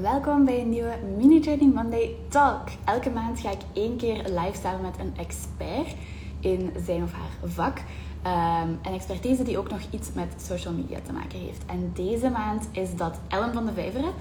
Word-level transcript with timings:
Welkom 0.00 0.44
bij 0.44 0.60
een 0.60 0.68
nieuwe 0.68 0.94
Mini 1.16 1.40
Trading 1.40 1.74
Monday 1.74 2.16
Talk. 2.28 2.68
Elke 2.84 3.10
maand 3.10 3.40
ga 3.40 3.50
ik 3.50 3.60
één 3.72 3.96
keer 3.96 4.16
live 4.16 4.52
staan 4.52 4.80
met 4.80 4.98
een 4.98 5.12
expert 5.16 5.94
in 6.40 6.72
zijn 6.84 7.02
of 7.02 7.12
haar 7.12 7.50
vak. 7.50 7.78
Um, 8.26 8.78
een 8.82 8.94
expertise 8.94 9.42
die 9.42 9.58
ook 9.58 9.70
nog 9.70 9.80
iets 9.90 10.12
met 10.12 10.34
social 10.36 10.74
media 10.74 10.98
te 11.06 11.12
maken 11.12 11.38
heeft. 11.38 11.64
En 11.66 11.90
deze 11.94 12.30
maand 12.30 12.68
is 12.70 12.96
dat 12.96 13.18
Ellen 13.28 13.52
van 13.52 13.66
de 13.66 13.72
Vijveren. 13.72 14.12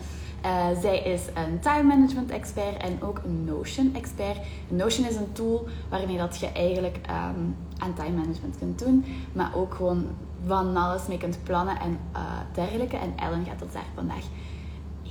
Uh, 0.45 0.65
zij 0.81 0.99
is 0.99 1.21
een 1.33 1.59
time 1.59 1.83
management 1.83 2.31
expert 2.31 2.77
en 2.77 3.03
ook 3.03 3.21
een 3.25 3.45
Notion 3.45 3.95
expert. 3.95 4.37
Notion 4.67 5.07
is 5.07 5.15
een 5.15 5.31
tool 5.31 5.67
waarmee 5.89 6.17
dat 6.17 6.37
je 6.39 6.51
eigenlijk 6.51 6.99
um, 7.09 7.55
aan 7.77 7.93
time 7.93 8.17
management 8.17 8.57
kunt 8.57 8.79
doen, 8.79 9.05
maar 9.33 9.55
ook 9.55 9.73
gewoon 9.73 10.07
van 10.45 10.75
alles 10.75 11.07
mee 11.07 11.17
kunt 11.17 11.43
plannen 11.43 11.79
en 11.79 11.99
uh, 12.15 12.21
dergelijke. 12.53 12.97
En 12.97 13.13
Ellen 13.15 13.45
gaat 13.45 13.61
ons 13.61 13.73
daar 13.73 13.85
vandaag 13.95 14.23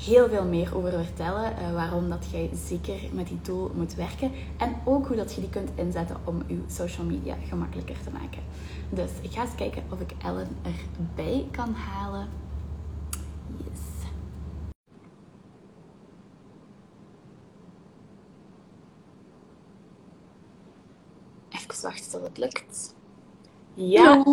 heel 0.04 0.28
veel 0.28 0.44
meer 0.44 0.76
over 0.76 0.92
vertellen. 0.92 1.52
Uh, 1.52 1.72
waarom 1.72 2.08
dat 2.08 2.26
jij 2.30 2.50
zeker 2.66 3.00
met 3.12 3.28
die 3.28 3.40
tool 3.40 3.70
moet 3.74 3.94
werken. 3.94 4.32
En 4.58 4.74
ook 4.84 5.06
hoe 5.06 5.16
dat 5.16 5.34
je 5.34 5.40
die 5.40 5.50
kunt 5.50 5.70
inzetten 5.74 6.16
om 6.24 6.42
je 6.46 6.60
social 6.66 7.06
media 7.06 7.36
gemakkelijker 7.48 7.96
te 8.04 8.10
maken. 8.10 8.42
Dus 8.88 9.10
ik 9.22 9.30
ga 9.30 9.42
eens 9.42 9.54
kijken 9.54 9.82
of 9.90 10.00
ik 10.00 10.12
Ellen 10.22 10.48
erbij 10.62 11.46
kan 11.50 11.74
halen. 11.74 12.28
Yes. 13.56 14.08
Even 21.48 21.82
wachten 21.82 22.10
tot 22.10 22.22
het 22.22 22.38
lukt. 22.38 22.94
Ja. 23.74 24.24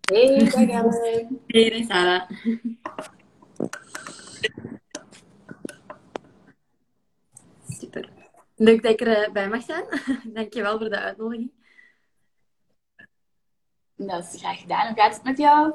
Hey, 0.00 0.38
dag 0.38 0.54
Ellen. 0.54 1.40
Hey, 1.46 1.84
Sarah. 1.88 2.30
Super. 7.68 8.08
Leuk 8.56 8.82
dat 8.82 8.92
ik 8.92 9.00
erbij 9.00 9.48
mag 9.48 9.62
zijn. 9.62 9.84
Dankjewel 10.34 10.78
voor 10.78 10.88
de 10.88 10.98
uitnodiging. 10.98 11.52
Dat 13.96 14.32
is 14.32 14.40
graag 14.40 14.60
gedaan. 14.60 14.86
Hoe 14.86 14.96
gaat 14.96 15.14
het 15.14 15.24
met 15.24 15.38
jou? 15.38 15.74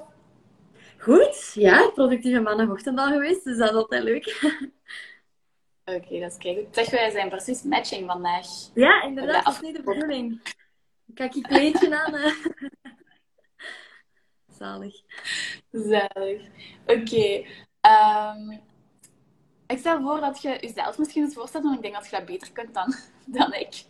Goed, 0.98 1.52
ja. 1.54 1.90
Productieve 1.90 2.40
maandagochtend 2.40 3.00
al 3.00 3.08
geweest, 3.08 3.44
dus 3.44 3.58
dat 3.58 3.70
is 3.70 3.76
altijd 3.76 4.04
leuk. 4.04 4.26
Oké, 5.96 6.20
dat 6.20 6.32
is 6.32 6.38
kijk. 6.38 6.68
Zeg, 6.72 6.90
wij 6.90 7.10
zijn 7.10 7.30
precies 7.30 7.64
matching 7.64 8.06
vandaag. 8.06 8.46
Ja, 8.74 9.02
inderdaad. 9.02 9.46
Dat 9.46 9.54
is 9.54 9.60
niet 9.60 9.76
de 9.76 9.84
bedoeling. 9.84 10.42
Kijk, 11.14 11.34
je 11.34 11.42
kleedje 11.42 11.96
aan. 12.04 12.34
Zalig. 14.58 14.96
Zalig. 15.72 16.42
Oké. 16.86 17.46
Um, 17.82 18.62
ik 19.70 19.78
stel 19.78 20.02
voor 20.02 20.20
dat 20.20 20.42
je 20.42 20.58
jezelf 20.62 20.98
misschien 20.98 21.24
eens 21.24 21.34
voorstelt, 21.34 21.64
want 21.64 21.76
ik 21.76 21.82
denk 21.82 21.94
dat 21.94 22.06
je 22.06 22.16
dat 22.16 22.26
beter 22.26 22.52
kunt 22.52 22.74
dan, 22.74 22.94
dan 23.38 23.54
ik. 23.54 23.84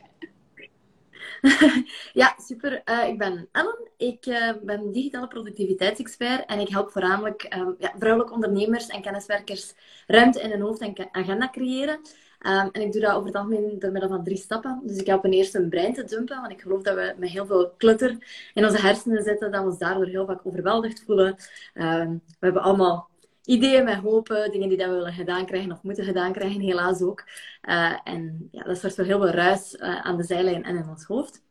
ja, 2.22 2.36
super. 2.38 2.82
Uh, 2.86 3.08
ik 3.08 3.18
ben 3.18 3.50
Ellen. 3.52 3.90
Ik 3.98 4.26
uh, 4.26 4.52
ben 4.64 4.92
digitale 4.92 5.28
productiviteitsexpert 5.28 6.46
en 6.46 6.60
ik 6.60 6.70
help 6.70 6.92
voornamelijk 6.92 7.56
um, 7.58 7.76
ja, 7.78 7.94
vrouwelijke 7.98 8.34
ondernemers 8.34 8.88
en 8.88 9.02
kenniswerkers 9.02 9.74
ruimte 10.08 10.42
in 10.42 10.50
hun 10.50 10.62
hoofd 10.62 10.82
en 10.82 11.10
agenda 11.12 11.50
creëren. 11.50 12.00
Um, 12.48 12.70
en 12.72 12.82
ik 12.82 12.92
doe 12.92 13.02
dat 13.02 13.14
over 13.14 13.26
het 13.26 13.36
algemeen 13.36 13.80
door 13.80 13.92
middel 13.92 14.10
van 14.10 14.24
drie 14.24 14.38
stappen. 14.38 14.82
Dus 14.84 14.98
ik 14.98 15.08
help 15.08 15.24
een 15.24 15.32
eerste 15.34 15.58
een 15.58 15.70
brein 15.70 15.94
te 15.94 16.04
dumpen, 16.04 16.40
want 16.40 16.52
ik 16.52 16.62
geloof 16.62 16.82
dat 16.82 16.96
we 16.96 17.14
met 17.18 17.30
heel 17.30 17.46
veel 17.46 17.74
clutter 17.78 18.18
in 18.54 18.66
onze 18.66 18.82
hersenen 18.82 19.24
zitten, 19.24 19.52
dat 19.52 19.62
we 19.62 19.70
ons 19.70 19.78
daardoor 19.78 20.06
heel 20.06 20.26
vaak 20.26 20.40
overweldigd 20.44 21.04
voelen. 21.06 21.38
Um, 21.74 22.22
we 22.26 22.46
hebben 22.46 22.62
allemaal 22.62 23.09
ideeën 23.50 23.84
met 23.84 23.96
hopen, 23.96 24.52
dingen 24.52 24.70
die 24.70 24.78
dat 24.78 24.88
we 24.88 24.94
willen 24.94 25.14
gedaan 25.14 25.46
krijgen 25.46 25.72
of 25.72 25.84
moeten 25.84 26.04
gedaan 26.04 26.32
krijgen, 26.32 26.62
helaas 26.62 27.02
ook. 27.02 27.24
Uh, 27.70 28.00
en 28.04 28.50
ja, 28.52 28.64
dat 28.64 28.80
zorgt 28.80 28.96
voor 28.96 29.06
heel 29.06 29.20
veel 29.20 29.30
ruis 29.30 29.74
uh, 29.74 30.02
aan 30.02 30.18
de 30.18 30.24
zijlijn 30.24 30.64
en 30.64 30.76
in 30.76 30.90
ons 30.90 31.04
hoofd. 31.04 31.42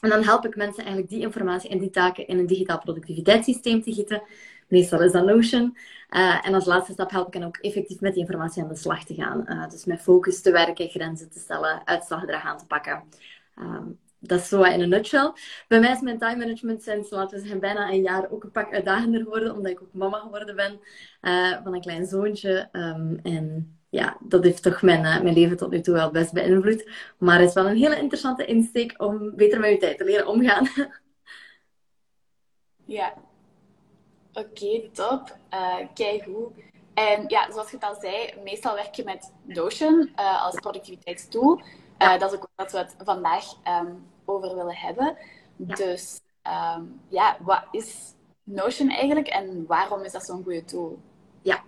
En 0.00 0.08
dan 0.08 0.24
help 0.24 0.46
ik 0.46 0.56
mensen 0.56 0.78
eigenlijk 0.78 1.08
die 1.08 1.20
informatie 1.20 1.70
en 1.70 1.78
die 1.78 1.90
taken 1.90 2.26
in 2.26 2.38
een 2.38 2.46
digitaal 2.46 2.78
productiviteitssysteem 2.78 3.82
te 3.82 3.92
gieten. 3.92 4.22
Meestal 4.68 5.02
is 5.02 5.12
dat 5.12 5.24
Notion. 5.26 5.76
Uh, 6.10 6.46
en 6.46 6.54
als 6.54 6.64
laatste 6.64 6.92
stap 6.92 7.10
help 7.10 7.26
ik 7.26 7.34
hen 7.34 7.42
ook 7.42 7.56
effectief 7.56 8.00
met 8.00 8.12
die 8.12 8.22
informatie 8.22 8.62
aan 8.62 8.68
de 8.68 8.76
slag 8.76 9.04
te 9.04 9.14
gaan. 9.14 9.68
dus 9.70 9.84
met 9.84 10.02
focus 10.02 10.40
te 10.42 10.50
werken, 10.50 10.88
grenzen 10.88 11.30
te 11.30 11.38
stellen, 11.38 11.86
uitslaggedrag 11.86 12.44
aan 12.44 12.58
te 12.58 12.66
pakken. 12.66 13.02
Um, 13.58 13.98
dat 14.26 14.40
is 14.40 14.48
zo 14.48 14.62
in 14.62 14.80
een 14.80 14.88
nutshell. 14.88 15.32
Bij 15.68 15.80
mij 15.80 15.92
is 15.92 16.00
mijn 16.00 16.18
time 16.18 16.36
management 16.36 16.82
sinds, 16.82 17.10
laten 17.10 17.36
we 17.36 17.42
zeggen, 17.42 17.60
bijna 17.60 17.90
een 17.90 18.02
jaar 18.02 18.30
ook 18.30 18.44
een 18.44 18.50
pak 18.50 18.72
uitdagender 18.72 19.22
geworden, 19.22 19.54
omdat 19.54 19.72
ik 19.72 19.82
ook 19.82 19.92
mama 19.92 20.18
geworden 20.18 20.56
ben 20.56 20.80
uh, 21.22 21.62
van 21.62 21.74
een 21.74 21.80
klein 21.80 22.06
zoontje. 22.06 22.68
Um, 22.72 23.18
en 23.22 23.76
ja, 23.88 24.16
dat 24.20 24.44
heeft 24.44 24.62
toch 24.62 24.82
mijn, 24.82 25.04
uh, 25.04 25.20
mijn 25.20 25.34
leven 25.34 25.56
tot 25.56 25.70
nu 25.70 25.80
toe 25.80 25.94
wel 25.94 26.10
best 26.10 26.32
beïnvloed. 26.32 26.90
Maar 27.18 27.38
het 27.38 27.48
is 27.48 27.54
wel 27.54 27.66
een 27.68 27.76
hele 27.76 27.98
interessante 27.98 28.44
insteek 28.44 28.94
om 28.96 29.36
beter 29.36 29.60
met 29.60 29.70
je 29.70 29.76
tijd 29.76 29.98
te 29.98 30.04
leren 30.04 30.26
omgaan. 30.26 30.68
ja. 32.84 33.14
Oké, 34.32 34.48
okay, 34.48 34.90
top. 34.92 35.36
Uh, 35.54 35.76
kijk 35.94 36.24
hoe. 36.24 36.50
En 36.94 37.24
ja, 37.26 37.52
zoals 37.52 37.70
je 37.70 37.76
het 37.76 37.84
al 37.84 38.00
zei, 38.00 38.34
meestal 38.44 38.74
werk 38.74 38.94
je 38.94 39.04
met 39.04 39.32
Notion 39.44 40.10
als 40.14 40.54
productiviteitstool. 40.54 41.60
Uh, 41.98 42.18
dat 42.18 42.32
is 42.32 42.38
ook 42.38 42.48
wat 42.54 42.72
we 42.72 42.78
het 42.78 42.94
vandaag 42.98 43.44
um, 43.82 44.06
over 44.26 44.56
willen 44.56 44.76
hebben. 44.76 45.16
Dus 45.56 46.20
um, 46.76 47.00
ja, 47.08 47.36
wat 47.40 47.62
is 47.70 48.14
Notion 48.42 48.88
eigenlijk 48.88 49.28
en 49.28 49.66
waarom 49.66 50.02
is 50.02 50.12
dat 50.12 50.24
zo'n 50.24 50.42
goede 50.42 50.64
tool? 50.64 50.98
Ja, 51.42 51.62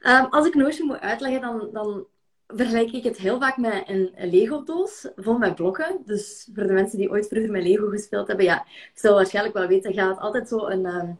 um, 0.00 0.24
als 0.24 0.46
ik 0.46 0.54
Notion 0.54 0.86
moet 0.86 1.00
uitleggen, 1.00 1.40
dan, 1.40 1.68
dan 1.72 2.06
vergelijk 2.46 2.90
ik 2.90 3.04
het 3.04 3.16
heel 3.16 3.40
vaak 3.40 3.56
met 3.56 3.82
een 3.86 4.12
Lego-doos 4.16 5.08
vol 5.16 5.38
met 5.38 5.54
blokken. 5.54 6.02
Dus 6.04 6.48
voor 6.54 6.66
de 6.66 6.72
mensen 6.72 6.98
die 6.98 7.10
ooit 7.10 7.28
vroeger 7.28 7.50
met 7.50 7.62
Lego 7.62 7.88
gespeeld 7.88 8.28
hebben, 8.28 8.46
ja, 8.46 8.66
zullen 8.94 9.16
waarschijnlijk 9.16 9.56
wel 9.56 9.66
weten, 9.66 9.92
gaat 9.92 10.18
altijd 10.18 10.48
zo 10.48 10.66
een 10.66 11.18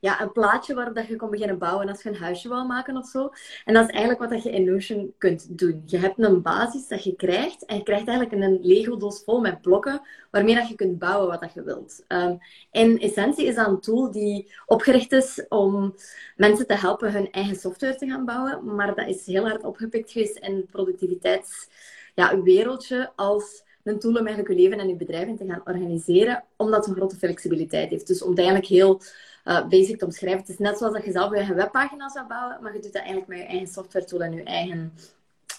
ja, 0.00 0.20
een 0.20 0.32
plaatje 0.32 0.74
waarop 0.74 0.94
dat 0.94 1.06
je 1.06 1.16
kon 1.16 1.30
beginnen 1.30 1.58
bouwen 1.58 1.88
als 1.88 2.02
je 2.02 2.08
een 2.08 2.16
huisje 2.16 2.48
wil 2.48 2.64
maken 2.64 2.96
of 2.96 3.06
zo. 3.06 3.30
En 3.64 3.74
dat 3.74 3.84
is 3.84 3.90
eigenlijk 3.90 4.20
wat 4.20 4.30
dat 4.30 4.42
je 4.42 4.50
in 4.50 4.64
Notion 4.64 5.14
kunt 5.18 5.58
doen. 5.58 5.82
Je 5.86 5.98
hebt 5.98 6.18
een 6.18 6.42
basis 6.42 6.88
dat 6.88 7.04
je 7.04 7.14
krijgt 7.14 7.64
en 7.64 7.76
je 7.76 7.82
krijgt 7.82 8.08
eigenlijk 8.08 8.42
een 8.42 8.58
Lego-doos 8.62 9.22
vol 9.24 9.40
met 9.40 9.60
blokken 9.60 10.00
waarmee 10.30 10.54
dat 10.54 10.68
je 10.68 10.74
kunt 10.74 10.98
bouwen 10.98 11.28
wat 11.28 11.40
dat 11.40 11.54
je 11.54 11.62
wilt. 11.62 12.04
Um, 12.08 12.38
in 12.70 13.00
essentie 13.00 13.46
is 13.46 13.54
dat 13.54 13.66
een 13.66 13.80
tool 13.80 14.10
die 14.10 14.52
opgericht 14.66 15.12
is 15.12 15.46
om 15.48 15.94
mensen 16.36 16.66
te 16.66 16.74
helpen 16.74 17.12
hun 17.12 17.30
eigen 17.30 17.56
software 17.56 17.96
te 17.96 18.06
gaan 18.06 18.24
bouwen, 18.24 18.74
maar 18.74 18.94
dat 18.94 19.08
is 19.08 19.26
heel 19.26 19.48
hard 19.48 19.64
opgepikt 19.64 20.12
geweest 20.12 20.36
in 20.36 20.56
het 20.56 20.70
productiviteitswereldje 20.70 22.96
ja, 22.96 23.12
als 23.16 23.66
een 23.82 23.98
tool 23.98 24.10
om 24.10 24.26
eigenlijk 24.26 24.48
je 24.48 24.54
leven 24.54 24.78
en 24.78 24.88
je 24.88 24.96
bedrijf 24.96 25.28
in 25.28 25.36
te 25.36 25.46
gaan 25.46 25.62
organiseren, 25.64 26.44
omdat 26.56 26.78
het 26.78 26.88
een 26.88 26.94
grote 26.94 27.16
flexibiliteit 27.16 27.90
heeft. 27.90 28.06
Dus 28.06 28.22
om 28.22 28.30
het 28.30 28.38
eigenlijk 28.38 28.68
heel 28.68 29.00
uh, 29.44 29.68
basic 29.68 29.98
te 29.98 30.04
omschrijven. 30.04 30.40
Het 30.40 30.48
is 30.48 30.58
net 30.58 30.78
zoals 30.78 30.94
dat 30.94 31.04
je 31.04 31.12
zelf 31.12 31.46
je 31.46 31.54
webpagina 31.54 32.08
zou 32.08 32.26
bouwen, 32.26 32.58
maar 32.62 32.74
je 32.74 32.80
doet 32.80 32.92
dat 32.92 33.02
eigenlijk 33.02 33.30
met 33.30 33.38
je 33.38 33.44
eigen 33.44 33.68
software 33.68 34.04
tool 34.04 34.20
en 34.20 34.32
je 34.32 34.42
eigen 34.42 34.92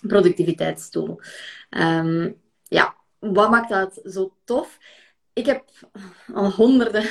productiviteitstool. 0.02 1.22
Um, 1.70 2.42
ja, 2.64 2.96
wat 3.20 3.50
maakt 3.50 3.70
dat 3.70 4.00
zo 4.04 4.34
tof? 4.44 4.78
Ik 5.40 5.46
heb 5.46 5.64
al 6.34 6.52
honderden, 6.52 7.04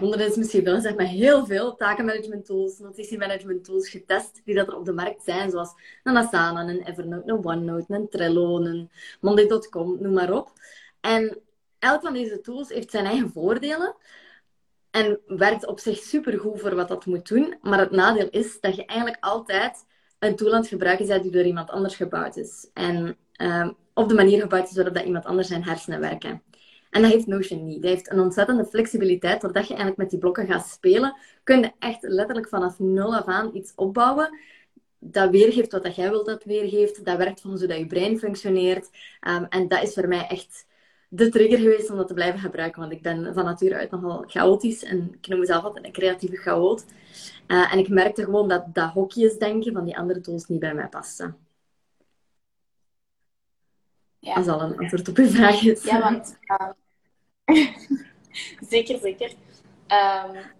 honderden 0.00 0.26
is 0.26 0.36
misschien 0.36 0.64
veel, 0.64 0.80
zeg 0.80 0.94
maar 0.94 1.06
heel 1.06 1.46
veel 1.46 1.74
takenmanagement 1.74 2.46
tools, 2.46 2.78
notitiemanagement 2.78 3.64
tools 3.64 3.88
getest 3.88 4.40
die 4.44 4.54
dat 4.54 4.68
er 4.68 4.76
op 4.76 4.84
de 4.84 4.92
markt 4.92 5.24
zijn, 5.24 5.50
zoals 5.50 5.74
een 6.02 6.16
Asana, 6.16 6.60
een 6.60 6.82
Evernote, 6.82 7.30
een 7.30 7.44
OneNote, 7.44 7.94
een 7.94 8.08
Trello, 8.08 8.56
een 8.60 8.90
Monday.com, 9.20 9.96
noem 10.00 10.12
maar 10.12 10.32
op. 10.32 10.52
En 11.00 11.38
elk 11.78 12.00
van 12.02 12.12
deze 12.12 12.40
tools 12.40 12.68
heeft 12.68 12.90
zijn 12.90 13.04
eigen 13.04 13.30
voordelen. 13.30 13.96
En 14.90 15.20
werkt 15.26 15.66
op 15.66 15.78
zich 15.78 15.98
supergoed 15.98 16.60
voor 16.60 16.74
wat 16.74 16.88
dat 16.88 17.06
moet 17.06 17.28
doen. 17.28 17.58
Maar 17.62 17.78
het 17.78 17.90
nadeel 17.90 18.28
is 18.30 18.60
dat 18.60 18.76
je 18.76 18.84
eigenlijk 18.84 19.24
altijd 19.24 19.84
een 20.18 20.36
tool 20.36 20.52
aan 20.52 20.60
het 20.60 20.68
gebruiken 20.68 21.06
bent 21.06 21.22
die 21.22 21.32
door 21.32 21.44
iemand 21.44 21.70
anders 21.70 21.96
gebouwd 21.96 22.36
is. 22.36 22.70
En 22.72 23.16
uh, 23.36 23.68
op 23.94 24.08
de 24.08 24.14
manier 24.14 24.40
gebouwd 24.40 24.68
is 24.68 24.74
waarop 24.74 24.94
dat 24.94 25.04
iemand 25.04 25.24
anders 25.24 25.48
zijn 25.48 25.64
hersenen 25.64 26.00
werken. 26.00 26.42
En 26.96 27.02
dat 27.02 27.10
heeft 27.10 27.26
Notion 27.26 27.64
niet. 27.64 27.82
Dat 27.82 27.90
heeft 27.90 28.10
een 28.10 28.20
ontzettende 28.20 28.64
flexibiliteit. 28.64 29.40
Doordat 29.40 29.62
je 29.62 29.74
eigenlijk 29.74 29.98
met 29.98 30.10
die 30.10 30.18
blokken 30.18 30.46
gaat 30.46 30.66
spelen, 30.68 31.16
kun 31.42 31.60
je 31.60 31.72
echt 31.78 32.02
letterlijk 32.02 32.48
vanaf 32.48 32.78
nul 32.78 33.16
af 33.16 33.26
aan 33.26 33.50
iets 33.54 33.72
opbouwen 33.74 34.38
dat 34.98 35.30
weergeeft 35.30 35.72
wat 35.72 35.82
dat 35.82 35.96
jij 35.96 36.10
wilt 36.10 36.26
dat 36.26 36.44
weergeeft. 36.44 37.04
Dat 37.04 37.16
werkt 37.16 37.40
van 37.40 37.58
zodat 37.58 37.78
je 37.78 37.86
brein 37.86 38.18
functioneert. 38.18 38.90
Um, 39.28 39.46
en 39.48 39.68
dat 39.68 39.82
is 39.82 39.94
voor 39.94 40.08
mij 40.08 40.26
echt 40.26 40.66
de 41.08 41.28
trigger 41.28 41.58
geweest 41.58 41.90
om 41.90 41.96
dat 41.96 42.08
te 42.08 42.14
blijven 42.14 42.40
gebruiken. 42.40 42.80
Want 42.80 42.92
ik 42.92 43.02
ben 43.02 43.34
van 43.34 43.44
nature 43.44 43.74
uit 43.74 43.90
nogal 43.90 44.24
chaotisch. 44.26 44.84
En 44.84 45.16
ik 45.20 45.28
noem 45.28 45.38
mezelf 45.38 45.64
altijd 45.64 45.84
een 45.84 45.92
creatieve 45.92 46.36
chaot. 46.36 46.84
Uh, 47.46 47.72
en 47.72 47.78
ik 47.78 47.88
merkte 47.88 48.24
gewoon 48.24 48.48
dat 48.48 48.74
dat 48.74 48.90
hokjesdenken 48.90 49.72
van 49.72 49.84
die 49.84 49.96
andere 49.96 50.20
tools 50.20 50.46
niet 50.46 50.60
bij 50.60 50.74
mij 50.74 50.88
paste. 50.88 51.34
Ja. 54.18 54.34
Dat 54.34 54.48
al 54.48 54.62
een 54.62 54.78
antwoord 54.78 55.08
op 55.08 55.16
uw 55.16 55.28
vraag 55.28 55.62
is. 55.62 55.84
Ja, 55.84 56.00
want... 56.00 56.38
Uh, 56.60 56.68
zeker, 58.70 58.98
zeker. 58.98 59.32
Um, 59.88 60.54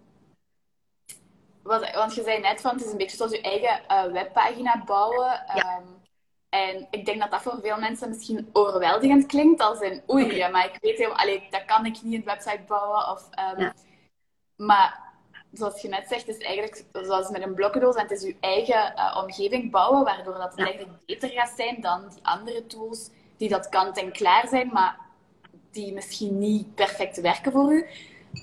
wat, 1.63 1.93
want 1.93 2.15
je 2.15 2.23
zei 2.23 2.39
net 2.39 2.61
van, 2.61 2.75
het 2.75 2.85
is 2.85 2.91
een 2.91 2.97
beetje 2.97 3.17
zoals 3.17 3.31
je 3.31 3.41
eigen 3.41 3.81
uh, 3.91 4.11
webpagina 4.11 4.83
bouwen. 4.85 5.43
Ja. 5.55 5.77
Um, 5.77 5.95
en 6.49 6.87
ik 6.91 7.05
denk 7.05 7.19
dat 7.19 7.31
dat 7.31 7.41
voor 7.41 7.59
veel 7.61 7.79
mensen 7.79 8.09
misschien 8.09 8.49
overweldigend 8.53 9.25
klinkt. 9.25 9.61
Als 9.61 9.79
in, 9.79 10.01
oei, 10.09 10.23
okay. 10.23 10.37
ja, 10.37 10.47
maar 10.47 10.65
ik 10.65 10.77
weet 10.81 10.97
helemaal, 10.97 11.17
allee, 11.17 11.47
dat 11.49 11.65
kan 11.65 11.85
ik 11.85 12.01
niet 12.01 12.13
een 12.13 12.25
website 12.25 12.63
bouwen. 12.67 13.09
Of, 13.11 13.29
um, 13.53 13.59
ja. 13.59 13.73
Maar 14.55 15.07
zoals 15.51 15.81
je 15.81 15.87
net 15.87 16.07
zegt, 16.07 16.27
is 16.27 16.35
het 16.35 16.43
eigenlijk 16.43 16.85
zoals 16.91 17.29
met 17.29 17.41
een 17.41 17.53
blokkendoos. 17.53 17.95
En 17.95 18.01
het 18.01 18.11
is 18.11 18.21
je 18.21 18.35
eigen 18.39 18.93
uh, 18.95 19.21
omgeving 19.23 19.71
bouwen, 19.71 20.03
waardoor 20.03 20.33
dat 20.33 20.49
het 20.49 20.57
ja. 20.57 20.65
eigenlijk 20.65 21.05
beter 21.05 21.29
gaat 21.29 21.53
zijn 21.55 21.81
dan 21.81 22.09
die 22.09 22.19
andere 22.21 22.67
tools 22.67 23.09
die 23.37 23.49
dat 23.49 23.69
kant 23.69 23.97
en 23.97 24.11
klaar 24.11 24.47
zijn, 24.47 24.67
maar 24.73 25.06
die 25.71 25.93
misschien 25.93 26.37
niet 26.37 26.75
perfect 26.75 27.21
werken 27.21 27.51
voor 27.51 27.73
u. 27.73 27.85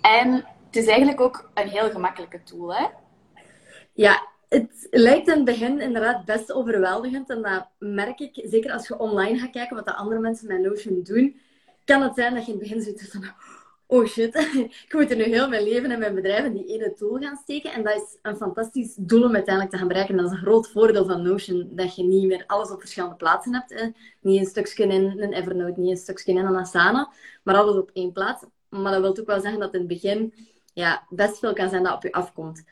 En 0.00 0.32
het 0.66 0.76
is 0.76 0.86
eigenlijk 0.86 1.20
ook 1.20 1.50
een 1.54 1.68
heel 1.68 1.90
gemakkelijke 1.90 2.42
tool, 2.42 2.74
hè? 2.74 2.86
Ja, 3.92 4.28
het 4.48 4.88
lijkt 4.90 5.28
in 5.28 5.34
het 5.34 5.44
begin 5.44 5.80
inderdaad 5.80 6.24
best 6.24 6.52
overweldigend. 6.52 7.30
En 7.30 7.42
dat 7.42 7.66
merk 7.78 8.18
ik, 8.18 8.40
zeker 8.44 8.72
als 8.72 8.88
je 8.88 8.98
online 8.98 9.38
gaat 9.38 9.50
kijken 9.50 9.76
wat 9.76 9.84
de 9.84 9.94
andere 9.94 10.20
mensen 10.20 10.46
met 10.46 10.60
Notion 10.60 11.02
doen, 11.02 11.40
kan 11.84 12.02
het 12.02 12.14
zijn 12.14 12.34
dat 12.34 12.46
je 12.46 12.52
in 12.52 12.58
het 12.58 12.68
begin 12.68 12.82
zit 12.82 13.10
van, 13.10 13.24
oh 13.94 14.06
shit, 14.06 14.34
ik 14.86 14.92
moet 14.92 15.10
er 15.10 15.16
nu 15.16 15.22
heel 15.22 15.48
mijn 15.48 15.62
leven 15.62 15.90
en 15.90 15.98
mijn 15.98 16.14
bedrijf 16.14 16.44
in 16.44 16.52
die 16.52 16.66
ene 16.66 16.92
tool 16.92 17.18
gaan 17.18 17.36
steken. 17.36 17.72
En 17.72 17.82
dat 17.82 17.94
is 17.94 18.18
een 18.22 18.36
fantastisch 18.36 18.94
doel 18.98 19.24
om 19.24 19.34
uiteindelijk 19.34 19.74
te 19.74 19.78
gaan 19.78 19.88
bereiken. 19.88 20.16
Dat 20.16 20.26
is 20.26 20.32
een 20.32 20.44
groot 20.44 20.70
voordeel 20.70 21.06
van 21.06 21.22
Notion, 21.22 21.68
dat 21.70 21.96
je 21.96 22.02
niet 22.02 22.26
meer 22.26 22.44
alles 22.46 22.70
op 22.70 22.80
verschillende 22.80 23.16
plaatsen 23.16 23.54
hebt. 23.54 23.92
Niet 24.20 24.40
een 24.40 24.46
stukje 24.46 24.86
in 24.86 25.22
een 25.22 25.32
Evernote, 25.32 25.80
niet 25.80 25.90
een 25.90 25.96
stukje 25.96 26.32
in 26.32 26.38
een 26.38 26.56
Asana, 26.56 27.12
maar 27.42 27.56
alles 27.56 27.76
op 27.76 27.90
één 27.92 28.12
plaats. 28.12 28.44
Maar 28.68 28.92
dat 28.92 29.00
wil 29.00 29.16
ook 29.18 29.26
wel 29.26 29.40
zeggen 29.40 29.60
dat 29.60 29.74
in 29.74 29.78
het 29.78 29.88
begin 29.88 30.34
ja, 30.72 31.06
best 31.08 31.38
veel 31.38 31.52
kan 31.52 31.68
zijn 31.68 31.82
dat 31.82 31.94
op 31.94 32.02
je 32.02 32.12
afkomt. 32.12 32.64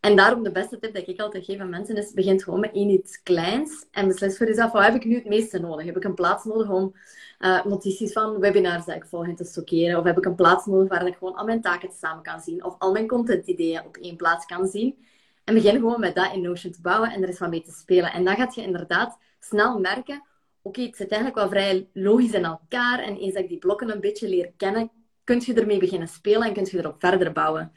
En 0.00 0.16
daarom 0.16 0.42
de 0.42 0.52
beste 0.52 0.78
tip 0.78 0.94
dat 0.94 1.08
ik 1.08 1.20
altijd 1.20 1.44
geef 1.44 1.58
aan 1.58 1.68
mensen 1.68 1.96
is, 1.96 2.12
begin 2.12 2.40
gewoon 2.40 2.60
met 2.60 2.74
één 2.74 2.90
iets 2.90 3.22
kleins 3.22 3.86
en 3.90 4.06
beslis 4.06 4.36
voor 4.36 4.46
jezelf, 4.46 4.72
wat 4.72 4.82
heb 4.82 4.94
ik 4.94 5.04
nu 5.04 5.14
het 5.14 5.24
meeste 5.24 5.58
nodig? 5.58 5.86
Heb 5.86 5.96
ik 5.96 6.04
een 6.04 6.14
plaats 6.14 6.44
nodig 6.44 6.70
om 6.70 6.94
uh, 7.40 7.64
notities 7.64 8.12
van 8.12 8.38
webinars 8.38 8.84
die 8.84 8.94
ik 8.94 9.06
volg 9.06 9.26
in 9.26 9.36
te 9.36 9.44
stockeren? 9.44 9.98
Of 9.98 10.04
heb 10.04 10.18
ik 10.18 10.24
een 10.24 10.34
plaats 10.34 10.66
nodig 10.66 10.88
waar 10.88 11.06
ik 11.06 11.16
gewoon 11.16 11.34
al 11.34 11.44
mijn 11.44 11.60
taken 11.60 11.92
samen 11.92 12.22
kan 12.22 12.40
zien? 12.40 12.64
Of 12.64 12.74
al 12.78 12.92
mijn 12.92 13.08
contentideeën 13.08 13.84
op 13.84 13.96
één 13.96 14.16
plaats 14.16 14.46
kan 14.46 14.66
zien? 14.66 15.04
En 15.44 15.54
begin 15.54 15.74
gewoon 15.74 16.00
met 16.00 16.14
dat 16.14 16.32
in 16.32 16.42
Notion 16.42 16.72
te 16.72 16.80
bouwen 16.80 17.10
en 17.10 17.22
er 17.22 17.28
eens 17.28 17.38
wat 17.38 17.50
mee 17.50 17.62
te 17.62 17.72
spelen. 17.72 18.12
En 18.12 18.24
dan 18.24 18.36
gaat 18.36 18.54
je 18.54 18.62
inderdaad 18.62 19.18
snel 19.38 19.78
merken, 19.78 20.22
oké, 20.62 20.82
het 20.82 20.96
zit 20.96 21.10
eigenlijk 21.10 21.40
wel 21.40 21.48
vrij 21.48 21.88
logisch 21.92 22.32
in 22.32 22.44
elkaar. 22.44 22.98
En 22.98 23.16
eens 23.16 23.34
dat 23.34 23.42
ik 23.42 23.48
die 23.48 23.58
blokken 23.58 23.90
een 23.90 24.00
beetje 24.00 24.28
leer 24.28 24.52
kennen, 24.56 24.90
kun 25.24 25.42
je 25.44 25.54
ermee 25.54 25.78
beginnen 25.78 26.08
spelen 26.08 26.42
en 26.42 26.52
kun 26.52 26.66
je 26.70 26.78
erop 26.78 26.96
verder 26.98 27.32
bouwen. 27.32 27.72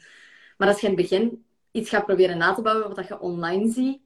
Maar 0.56 0.68
als 0.68 0.80
je 0.80 0.86
in 0.86 0.92
het 0.92 1.02
begin 1.02 1.44
iets 1.70 1.88
gaat 1.88 2.04
proberen 2.04 2.38
na 2.38 2.54
te 2.54 2.62
bouwen 2.62 2.94
wat 2.94 3.08
je 3.08 3.20
online 3.20 3.70
ziet, 3.70 4.00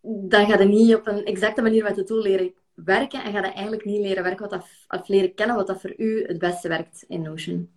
dan 0.00 0.46
ga 0.46 0.58
je 0.58 0.64
niet 0.64 0.94
op 0.94 1.06
een 1.06 1.24
exacte 1.24 1.62
manier 1.62 1.82
met 1.82 1.94
de 1.94 2.04
tool 2.04 2.22
leren 2.22 2.54
werken 2.74 3.24
en 3.24 3.32
ga 3.32 3.38
je 3.38 3.52
eigenlijk 3.52 3.84
niet 3.84 4.00
leren 4.00 4.22
werken 4.22 4.48
wat 4.48 4.50
dat, 4.50 5.00
of 5.00 5.08
leren 5.08 5.34
kennen 5.34 5.56
wat 5.56 5.66
dat 5.66 5.80
voor 5.80 5.94
u 5.96 6.26
het 6.26 6.38
beste 6.38 6.68
werkt 6.68 7.04
in 7.08 7.22
Notion. 7.22 7.72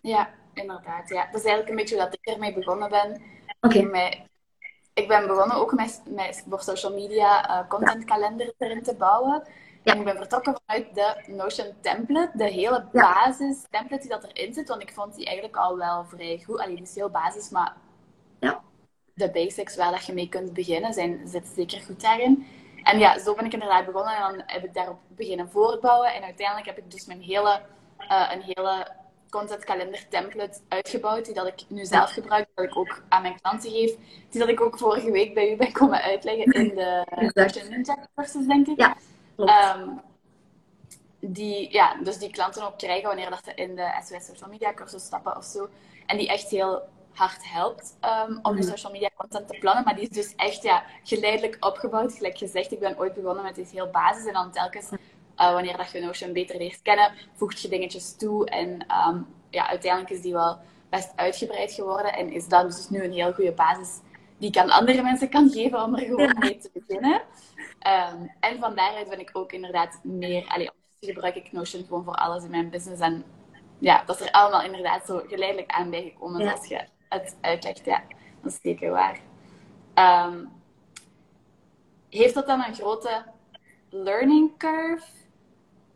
Ja, 0.00 0.30
inderdaad. 0.54 1.08
Ja. 1.08 1.24
Dat 1.24 1.40
is 1.40 1.46
eigenlijk 1.46 1.68
een 1.68 1.76
beetje 1.76 1.96
dat 1.96 2.14
ik 2.14 2.26
ermee 2.26 2.54
begonnen 2.54 2.88
ben. 2.90 3.22
Oké. 3.60 3.78
Okay. 3.78 4.28
Ik 4.94 5.08
ben 5.08 5.26
begonnen 5.26 5.56
ook 5.56 5.72
met, 5.72 6.02
met 6.06 6.44
voor 6.48 6.60
social 6.60 6.94
media 6.94 7.50
uh, 7.50 7.68
contentkalender 7.68 8.52
erin 8.58 8.82
te 8.82 8.94
bouwen. 8.94 9.42
Ja. 9.82 9.92
En 9.92 9.98
ik 9.98 10.04
ben 10.04 10.16
vertrokken 10.16 10.60
vanuit 10.64 10.94
de 10.94 11.32
Notion 11.32 11.66
template, 11.80 12.30
de 12.34 12.48
hele 12.48 12.84
basis 12.92 13.66
template 13.70 14.00
die 14.00 14.10
dat 14.10 14.24
erin 14.32 14.54
zit. 14.54 14.68
Want 14.68 14.82
ik 14.82 14.92
vond 14.92 15.16
die 15.16 15.26
eigenlijk 15.26 15.56
al 15.56 15.76
wel 15.76 16.04
vrij 16.04 16.42
goed. 16.44 16.58
Alleen 16.58 16.82
is 16.82 16.94
heel 16.94 17.10
basis, 17.10 17.50
maar 17.50 17.76
ja. 18.40 18.62
de 19.14 19.30
basics 19.30 19.76
waar 19.76 19.90
dat 19.90 20.06
je 20.06 20.12
mee 20.12 20.28
kunt 20.28 20.52
beginnen 20.52 20.92
zijn, 20.92 21.20
zitten 21.24 21.54
zeker 21.54 21.80
goed 21.80 22.00
daarin. 22.00 22.46
En 22.82 22.98
ja, 22.98 23.18
zo 23.18 23.34
ben 23.34 23.44
ik 23.44 23.52
inderdaad 23.52 23.86
begonnen 23.86 24.16
en 24.16 24.22
dan 24.22 24.42
heb 24.46 24.64
ik 24.64 24.74
daarop 24.74 24.98
beginnen 25.08 25.50
voortbouwen. 25.50 26.14
En 26.14 26.22
uiteindelijk 26.22 26.66
heb 26.66 26.78
ik 26.78 26.90
dus 26.90 27.06
mijn 27.06 27.20
hele, 27.20 27.60
uh, 27.98 28.30
een 28.32 28.42
hele 28.42 28.86
content 29.30 29.64
kalender 29.64 30.08
template 30.08 30.58
uitgebouwd, 30.68 31.24
die 31.24 31.34
dat 31.34 31.46
ik 31.46 31.64
nu 31.68 31.84
zelf 31.84 32.10
gebruik, 32.10 32.48
dat 32.54 32.64
ik 32.64 32.76
ook 32.76 33.02
aan 33.08 33.22
mijn 33.22 33.40
klanten 33.40 33.70
geef. 33.70 33.96
Die 34.30 34.40
dat 34.40 34.48
ik 34.48 34.60
ook 34.60 34.78
vorige 34.78 35.10
week 35.10 35.34
bij 35.34 35.52
u 35.52 35.56
ben 35.56 35.72
komen 35.72 36.02
uitleggen 36.02 36.52
in 36.52 36.74
de 36.74 37.30
Notion 37.34 37.68
Ninja 37.68 37.96
cursus, 38.14 38.46
denk 38.46 38.66
ik. 38.66 38.78
Ja, 38.78 38.96
um, 39.76 40.00
die, 41.20 41.72
ja, 41.72 41.94
dus 42.02 42.18
die 42.18 42.30
klanten 42.30 42.66
ook 42.66 42.78
krijgen 42.78 43.06
wanneer 43.06 43.30
dat 43.30 43.44
ze 43.44 43.54
in 43.54 43.76
de 43.76 44.00
SOS 44.04 44.26
Social 44.26 44.50
Media 44.50 44.74
cursus 44.74 45.04
stappen 45.04 45.36
of 45.36 45.44
zo. 45.44 45.68
En 46.06 46.16
die 46.16 46.28
echt 46.28 46.48
heel 46.48 46.82
hard 47.14 47.50
helpt 47.50 47.98
um, 48.28 48.38
om 48.42 48.56
je 48.56 48.62
social 48.62 48.92
media 48.92 49.10
content 49.16 49.48
te 49.48 49.58
plannen. 49.58 49.84
Maar 49.84 49.94
die 49.94 50.08
is 50.08 50.16
dus 50.16 50.34
echt 50.36 50.62
ja, 50.62 50.84
geleidelijk 51.02 51.56
opgebouwd. 51.60 52.12
Gelijk 52.12 52.38
gezegd, 52.38 52.72
ik 52.72 52.78
ben 52.78 52.98
ooit 52.98 53.14
begonnen 53.14 53.44
met 53.44 53.56
iets 53.56 53.72
heel 53.72 53.90
basis. 53.90 54.26
En 54.26 54.32
dan 54.32 54.50
telkens, 54.50 54.90
uh, 54.92 54.98
wanneer 55.52 55.76
dat 55.76 55.90
je 55.90 56.00
Notion 56.00 56.32
beter 56.32 56.56
leert 56.56 56.82
kennen, 56.82 57.12
voegt 57.34 57.60
je 57.60 57.68
dingetjes 57.68 58.16
toe. 58.16 58.46
En 58.46 58.86
um, 59.08 59.26
ja, 59.50 59.68
uiteindelijk 59.68 60.12
is 60.12 60.22
die 60.22 60.32
wel 60.32 60.58
best 60.90 61.12
uitgebreid 61.16 61.72
geworden. 61.72 62.12
En 62.12 62.32
is 62.32 62.48
dat 62.48 62.66
dus 62.66 62.88
nu 62.88 63.04
een 63.04 63.12
heel 63.12 63.32
goede 63.32 63.52
basis 63.52 64.00
die 64.38 64.48
ik 64.48 64.56
aan 64.56 64.70
andere 64.70 65.02
mensen 65.02 65.28
kan 65.28 65.50
geven 65.50 65.82
om 65.82 65.94
er 65.94 66.06
gewoon 66.06 66.36
mee 66.38 66.58
te 66.58 66.70
beginnen. 66.72 67.22
Um, 68.12 68.34
en 68.40 68.58
van 68.58 68.74
daaruit 68.74 69.08
ben 69.08 69.20
ik 69.20 69.30
ook 69.32 69.52
inderdaad 69.52 70.00
meer... 70.02 70.46
Allee, 70.48 70.70
gebruik 71.00 71.34
ik 71.34 71.52
Notion 71.52 71.84
gewoon 71.84 72.04
voor 72.04 72.14
alles 72.14 72.44
in 72.44 72.50
mijn 72.50 72.70
business. 72.70 73.00
En 73.00 73.24
ja, 73.78 74.04
dat 74.04 74.20
is 74.20 74.26
er 74.26 74.32
allemaal 74.32 74.62
inderdaad 74.62 75.06
zo 75.06 75.22
geleidelijk 75.26 75.70
aan 75.70 75.90
bijgekomen, 75.90 76.40
Ja. 76.40 76.46
zoals 76.46 76.68
je 76.68 76.84
het 77.10 77.36
uitlegt. 77.40 77.84
Ja, 77.84 78.02
dat 78.42 78.52
is 78.52 78.58
zeker 78.62 78.90
waar. 78.90 79.20
Um, 79.94 80.48
heeft 82.10 82.34
dat 82.34 82.46
dan 82.46 82.64
een 82.64 82.74
grote 82.74 83.24
learning 83.88 84.56
curve? 84.58 85.04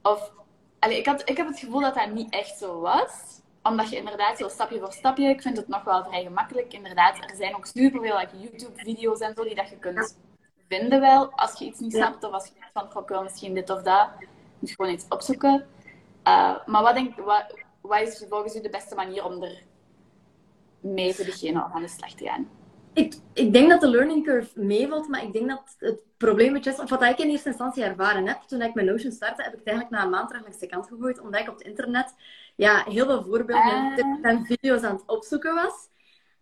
Of, 0.03 0.33
allee, 0.79 0.99
ik, 0.99 1.07
had, 1.07 1.29
ik 1.29 1.37
heb 1.37 1.47
het 1.47 1.59
gevoel 1.59 1.81
dat 1.81 1.95
dat 1.95 2.11
niet 2.11 2.33
echt 2.33 2.59
zo 2.59 2.81
was. 2.81 3.41
Omdat 3.63 3.91
je 3.91 3.97
inderdaad 3.97 4.39
zo 4.39 4.49
stapje 4.49 4.79
voor 4.79 4.93
stapje, 4.93 5.29
ik 5.29 5.43
vind 5.43 5.57
het 5.57 5.69
nog 5.69 5.85
wel 5.85 6.05
vrij 6.05 6.23
gemakkelijk. 6.23 6.73
Inderdaad, 6.73 7.17
er 7.31 7.37
zijn 7.37 7.57
ook 7.57 7.67
superveel 7.67 8.17
like, 8.19 8.39
YouTube-video's 8.39 9.19
en 9.19 9.35
zo 9.35 9.45
die 9.45 9.55
dat 9.55 9.69
je 9.69 9.79
kunt 9.79 10.19
vinden 10.69 11.01
wel. 11.01 11.31
Als 11.33 11.59
je 11.59 11.65
iets 11.65 11.81
niet 11.81 11.93
Ja. 11.93 11.99
snapt 12.07 12.25
of 12.25 12.33
als 12.33 12.47
je 12.47 12.53
denkt 12.53 12.71
van, 12.73 12.91
"Goh, 12.91 13.03
ik 13.03 13.09
wil 13.09 13.23
misschien 13.23 13.55
dit 13.55 13.71
of 13.71 13.83
dat. 13.83 14.09
moet 14.59 14.69
je 14.69 14.75
gewoon 14.75 14.93
iets 14.93 15.09
opzoeken. 15.09 15.67
Uh, 16.29 16.67
maar 16.67 16.83
wat, 16.83 16.95
denk, 16.95 17.17
wat, 17.17 17.59
wat 17.81 18.01
is 18.01 18.25
volgens 18.29 18.57
u 18.57 18.61
de 18.61 18.71
beste 18.71 18.95
manier 18.95 19.25
om 19.25 19.43
er 19.43 19.63
mee 20.85 21.15
te 21.15 21.25
beginnen 21.25 21.65
of 21.65 21.73
aan 21.73 21.83
de 21.83 21.89
slag 21.89 22.13
te 22.13 22.25
gaan? 22.25 22.49
Ik, 22.93 23.15
ik 23.33 23.53
denk 23.53 23.71
dat 23.71 23.81
de 23.81 23.89
learning 23.89 24.25
curve 24.25 24.61
meevalt, 24.61 25.09
maar 25.09 25.23
ik 25.23 25.33
denk 25.33 25.49
dat 25.49 25.77
het 25.79 26.03
probleem 26.17 26.57
is, 26.57 26.79
of 26.81 26.91
wat 26.91 27.03
ik 27.03 27.19
in 27.19 27.31
eerste 27.31 27.49
instantie 27.49 27.85
ervaren 27.85 28.27
heb, 28.27 28.41
toen 28.43 28.63
ik 28.63 28.75
met 28.75 28.85
Notion 28.85 29.13
startte, 29.13 29.43
heb 29.43 29.53
ik 29.53 29.59
het 29.59 29.69
eigenlijk 29.69 29.97
na 29.97 30.05
een 30.05 30.11
maand 30.11 30.33
langs 30.33 30.59
de 30.59 30.67
kant 30.67 30.87
gegooid, 30.87 31.21
omdat 31.21 31.41
ik 31.41 31.49
op 31.49 31.59
het 31.59 31.67
internet 31.67 32.15
ja, 32.57 32.85
heel 32.89 33.07
veel 33.07 33.23
voorbeelden 33.25 33.73
en 33.97 34.19
Ah. 34.23 34.31
en 34.31 34.45
video's 34.45 34.83
aan 34.83 34.95
het 34.95 35.07
opzoeken 35.07 35.55
was. 35.55 35.89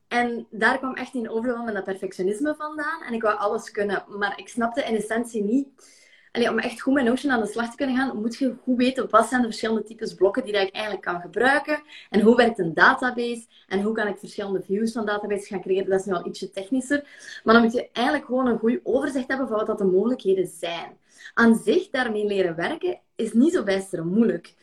En 0.09 0.47
daar 0.51 0.79
kwam 0.79 0.95
echt 0.95 1.15
in 1.15 1.31
overval 1.31 1.65
met 1.65 1.75
dat 1.75 1.85
perfectionisme 1.85 2.55
vandaan. 2.55 3.03
En 3.03 3.13
ik 3.13 3.23
wou 3.23 3.39
alles 3.39 3.71
kunnen, 3.71 4.05
maar 4.09 4.39
ik 4.39 4.49
snapte 4.49 4.83
in 4.83 4.97
essentie 4.97 5.43
niet... 5.43 6.01
Om 6.33 6.59
echt 6.59 6.81
goed 6.81 6.95
met 6.95 7.05
Notion 7.05 7.33
aan 7.33 7.41
de 7.41 7.47
slag 7.47 7.71
te 7.71 7.77
kunnen 7.77 7.97
gaan, 7.97 8.21
moet 8.21 8.37
je 8.37 8.55
goed 8.63 8.77
weten 8.77 9.11
wat 9.11 9.29
zijn 9.29 9.41
de 9.41 9.47
verschillende 9.47 9.83
types 9.83 10.15
blokken 10.15 10.45
die 10.45 10.55
ik 10.55 10.73
eigenlijk 10.73 11.05
kan 11.05 11.21
gebruiken. 11.21 11.83
En 12.11 12.21
hoe 12.21 12.37
werkt 12.37 12.59
een 12.59 12.75
database. 12.75 13.47
En 13.67 13.83
hoe 13.83 13.95
kan 13.95 14.07
ik 14.07 14.19
verschillende 14.19 14.63
views 14.63 14.93
van 14.93 15.07
databases 15.07 15.49
gaan 15.49 15.61
creëren. 15.61 15.91
Dat 15.91 16.01
is 16.01 16.07
nu 16.07 16.13
al 16.13 16.27
ietsje 16.27 16.51
technischer. 16.51 17.05
Maar 17.45 17.55
dan 17.55 17.63
moet 17.63 17.73
je 17.73 17.89
eigenlijk 17.93 18.27
gewoon 18.27 18.47
een 18.47 18.59
goed 18.59 18.81
overzicht 18.83 19.29
hebben 19.29 19.49
van 19.49 19.57
wat 19.57 19.67
dat 19.67 19.79
de 19.79 19.85
mogelijkheden 19.85 20.47
zijn. 20.47 20.99
Aan 21.35 21.57
zich 21.65 21.91
daarmee 21.91 22.27
leren 22.27 22.57
werken 22.57 23.01
is 23.17 23.33
niet 23.33 23.53
zo 23.53 23.63
bijster 23.63 24.07
moeilijk. 24.07 24.55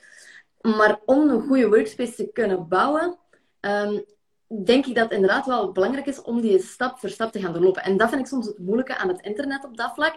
Maar 0.62 1.00
om 1.06 1.30
een 1.30 1.42
goede 1.42 1.68
workspace 1.68 2.16
te 2.16 2.30
kunnen 2.34 2.68
bouwen, 2.68 3.18
um, 3.62 4.06
denk 4.66 4.86
ik 4.86 4.96
dat 4.96 5.04
het 5.04 5.14
inderdaad 5.14 5.46
wel 5.46 5.72
belangrijk 5.72 6.06
is 6.06 6.22
om 6.22 6.42
die 6.42 6.60
stap 6.60 7.00
voor 7.00 7.10
stap 7.10 7.32
te 7.32 7.40
gaan 7.40 7.54
doorlopen. 7.54 7.84
En 7.84 7.98
dat 7.98 8.10
vind 8.10 8.22
ik 8.22 8.28
soms 8.28 8.46
het 8.46 8.58
moeilijke 8.58 8.98
aan 8.98 9.08
het 9.08 9.22
internet 9.22 9.66
op 9.66 9.78
dat 9.78 9.92
vlak. 9.94 10.16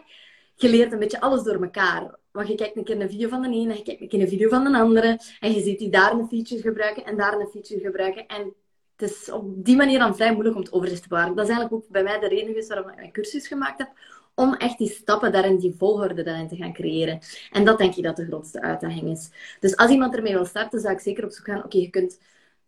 Je 0.55 0.69
leert 0.69 0.93
een 0.93 0.99
beetje 0.99 1.21
alles 1.21 1.43
door 1.43 1.63
elkaar. 1.63 2.19
Want 2.31 2.49
je 2.49 2.55
kijkt 2.55 2.77
een 2.77 2.85
keer 2.85 3.01
een 3.01 3.11
video 3.11 3.29
van 3.29 3.43
de 3.43 3.49
ene, 3.49 3.77
je 3.77 3.83
kijkt 3.83 4.01
een 4.01 4.09
keer 4.09 4.21
een 4.21 4.29
video 4.29 4.49
van 4.49 4.65
de 4.65 4.79
andere. 4.79 5.21
En 5.41 5.53
je 5.53 5.61
ziet 5.61 5.79
die 5.79 5.91
daar 5.91 6.13
een 6.13 6.29
feature 6.29 6.61
gebruiken 6.61 7.05
en 7.05 7.17
daar 7.17 7.41
een 7.41 7.47
feature 7.47 7.81
gebruiken. 7.81 8.27
En 8.27 8.55
het 8.97 9.11
is 9.11 9.31
op 9.31 9.65
die 9.65 9.77
manier 9.77 9.99
dan 9.99 10.17
vrij 10.17 10.33
moeilijk 10.33 10.57
om 10.57 10.63
het 10.63 10.73
overzicht 10.73 11.03
te 11.03 11.09
bewaren. 11.09 11.35
Dat 11.35 11.49
is 11.49 11.51
eigenlijk 11.51 11.85
ook 11.85 11.91
bij 11.91 12.03
mij 12.03 12.19
de 12.19 12.29
reden 12.29 12.47
geweest 12.47 12.69
waarom 12.69 12.89
ik 12.89 12.97
mijn 12.97 13.13
cursus 13.13 13.47
gemaakt 13.47 13.79
heb. 13.79 13.91
Om 14.35 14.55
echt 14.55 14.79
die 14.79 14.91
stappen 14.91 15.33
daarin, 15.33 15.59
die 15.59 15.75
volgorde 15.79 16.23
daarin 16.23 16.49
te 16.49 16.57
gaan 16.57 16.73
creëren. 16.73 17.21
En 17.51 17.65
dat 17.65 17.79
denk 17.79 17.95
ik 17.95 18.05
dat 18.05 18.17
de 18.17 18.27
grootste 18.27 18.61
uitdaging 18.61 19.11
is. 19.11 19.31
Dus 19.61 19.77
als 19.77 19.91
iemand 19.91 20.15
ermee 20.17 20.33
wil 20.33 20.45
starten, 20.45 20.81
zou 20.81 20.93
ik 20.93 21.01
zeker 21.01 21.25
op 21.25 21.31
zoek 21.31 21.45
gaan. 21.45 21.65
Oké, 21.65 21.79
je 21.79 21.91
kunt 21.91 22.19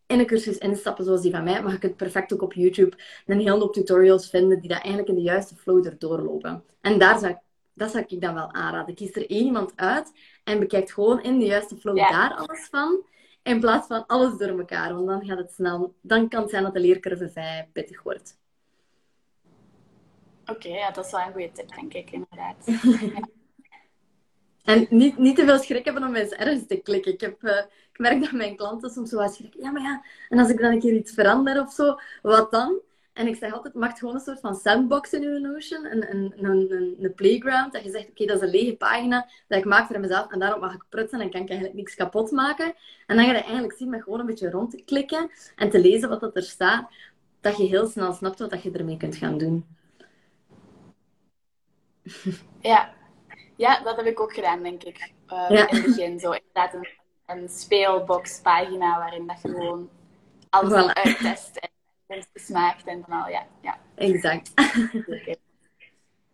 in 0.06 0.18
een 0.18 0.26
cursus 0.26 0.58
instappen 0.58 1.04
zoals 1.04 1.22
die 1.22 1.30
van 1.30 1.44
mij, 1.44 1.62
maar 1.62 1.72
je 1.72 1.78
kunt 1.78 1.96
perfect 1.96 2.32
ook 2.32 2.42
op 2.42 2.52
YouTube 2.52 2.96
een 3.26 3.38
hele 3.38 3.50
hoop 3.50 3.72
tutorials 3.72 4.30
vinden 4.30 4.60
die 4.60 4.68
dat 4.68 4.78
eigenlijk 4.78 5.08
in 5.08 5.14
de 5.14 5.20
juiste 5.20 5.56
flow 5.56 5.86
erdoor 5.86 6.20
lopen. 6.20 6.64
En 6.80 6.98
daar 6.98 7.18
zou 7.18 7.32
ik, 7.32 7.38
dat 7.74 7.90
zou 7.90 8.04
ik 8.08 8.20
dan 8.20 8.34
wel 8.34 8.52
aanraden. 8.52 8.94
Kies 8.94 9.14
er 9.14 9.30
één 9.30 9.44
iemand 9.44 9.72
uit 9.76 10.12
en 10.44 10.58
bekijkt 10.58 10.92
gewoon 10.92 11.22
in 11.22 11.38
de 11.38 11.44
juiste 11.44 11.76
flow 11.76 11.96
Ja. 11.96 12.10
daar 12.10 12.34
alles 12.34 12.68
van. 12.70 13.06
In 13.42 13.60
plaats 13.60 13.86
van 13.86 14.06
alles 14.06 14.38
door 14.38 14.58
elkaar, 14.58 14.94
want 14.94 15.06
dan 15.06 15.24
gaat 15.24 15.38
het 15.38 15.52
snel. 15.52 15.94
Dan 16.00 16.28
kan 16.28 16.40
het 16.40 16.50
zijn 16.50 16.62
dat 16.62 16.74
de 16.74 16.80
leercurve 16.80 17.30
vrij 17.30 17.68
pittig 17.72 18.02
wordt. 18.02 18.38
Oké, 20.46 20.68
ja, 20.68 20.90
dat 20.90 21.04
is 21.04 21.10
wel 21.10 21.20
een 21.20 21.32
goede 21.32 21.52
tip, 21.52 21.74
denk 21.74 21.94
ik, 21.94 22.10
inderdaad. 22.10 22.56
En 24.64 24.86
niet, 24.90 25.18
niet 25.18 25.36
te 25.36 25.44
veel 25.44 25.58
schrik 25.58 25.84
hebben 25.84 26.04
om 26.04 26.14
eens 26.14 26.30
ergens 26.30 26.66
te 26.66 26.76
klikken. 26.76 27.12
Ik, 27.12 27.20
heb, 27.20 27.42
uh, 27.42 27.58
ik 27.92 27.98
merk 27.98 28.20
dat 28.20 28.32
mijn 28.32 28.56
klanten 28.56 28.90
soms 28.90 29.10
zo 29.10 29.28
schrikken. 29.28 29.62
Ja, 29.62 29.70
maar 29.70 29.82
ja, 29.82 30.04
en 30.28 30.38
als 30.38 30.48
ik 30.48 30.58
dan 30.58 30.72
een 30.72 30.80
keer 30.80 30.94
iets 30.94 31.12
verander 31.12 31.60
of 31.60 31.72
zo, 31.72 31.98
wat 32.22 32.50
dan? 32.50 32.80
En 33.14 33.26
ik 33.26 33.36
zeg 33.36 33.52
altijd, 33.52 33.74
maak 33.74 33.98
gewoon 33.98 34.14
een 34.14 34.20
soort 34.20 34.40
van 34.40 34.54
sandbox 34.54 35.12
in 35.12 35.22
je 35.22 35.38
Notion. 35.38 35.84
Een, 35.84 36.10
een, 36.10 36.32
een, 36.44 36.96
een 37.00 37.14
playground. 37.14 37.72
Dat 37.72 37.84
je 37.84 37.90
zegt, 37.90 38.08
oké, 38.08 38.24
dat 38.24 38.36
is 38.36 38.42
een 38.42 38.54
lege 38.54 38.76
pagina 38.76 39.28
dat 39.48 39.58
ik 39.58 39.64
maak 39.64 39.86
voor 39.86 40.00
mezelf. 40.00 40.32
En 40.32 40.38
daarop 40.38 40.60
mag 40.60 40.74
ik 40.74 40.84
prutsen 40.88 41.20
en 41.20 41.30
kan 41.30 41.40
ik 41.40 41.48
eigenlijk 41.48 41.78
niks 41.78 41.94
kapot 41.94 42.30
maken. 42.30 42.74
En 43.06 43.16
dan 43.16 43.24
ga 43.24 43.32
je 43.32 43.42
eigenlijk 43.42 43.72
zien 43.72 43.90
met 43.90 44.02
gewoon 44.02 44.20
een 44.20 44.26
beetje 44.26 44.50
rond 44.50 44.70
te 44.70 44.82
klikken 44.84 45.30
en 45.56 45.70
te 45.70 45.80
lezen 45.80 46.08
wat 46.08 46.20
dat 46.20 46.36
er 46.36 46.42
staat. 46.42 46.90
Dat 47.40 47.56
je 47.56 47.64
heel 47.64 47.86
snel 47.86 48.12
snapt 48.12 48.38
wat 48.38 48.62
je 48.62 48.70
ermee 48.70 48.96
kunt 48.96 49.16
gaan 49.16 49.38
doen. 49.38 49.64
Ja, 52.60 52.94
ja, 53.56 53.82
dat 53.82 53.96
heb 53.96 54.06
ik 54.06 54.20
ook 54.20 54.32
gedaan, 54.32 54.62
denk 54.62 54.82
ik. 54.82 55.12
Uh, 55.32 55.50
In 55.50 55.56
het 55.56 55.82
begin. 55.84 56.20
Zo 56.20 56.30
inderdaad 56.30 56.74
een, 56.74 56.88
een 57.26 57.48
speelboxpagina 57.48 58.98
waarin 58.98 59.26
dat 59.26 59.42
je 59.42 59.48
gewoon 59.48 59.88
alles 60.50 60.72
voilà. 60.72 60.92
uittest 60.92 61.56
en 61.56 61.68
mensen 62.14 62.52
maakt 62.52 62.86
en 62.86 63.04
dan 63.06 63.22
al, 63.22 63.28
ja. 63.28 63.46
ja. 63.60 63.78
Exact. 63.94 64.52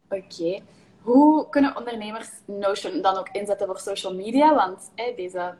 Oké. 0.08 0.60
Hoe 1.02 1.48
kunnen 1.48 1.76
ondernemers 1.76 2.28
Notion 2.44 3.02
dan 3.02 3.16
ook 3.16 3.28
inzetten 3.28 3.66
voor 3.66 3.78
social 3.78 4.14
media? 4.14 4.54
Want 4.54 4.90
deze 5.16 5.54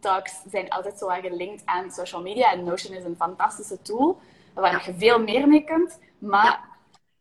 talks 0.00 0.42
zijn 0.50 0.70
altijd 0.70 0.98
zo 0.98 1.06
gelinkt 1.06 1.62
aan 1.64 1.90
social 1.90 2.22
media. 2.22 2.52
En 2.52 2.64
Notion 2.64 2.96
is 2.96 3.04
een 3.04 3.16
fantastische 3.16 3.82
tool 3.82 4.18
waar 4.54 4.86
je 4.86 4.94
veel 4.94 5.20
meer 5.20 5.48
mee 5.48 5.64
kunt. 5.64 5.98
Maar 6.18 6.68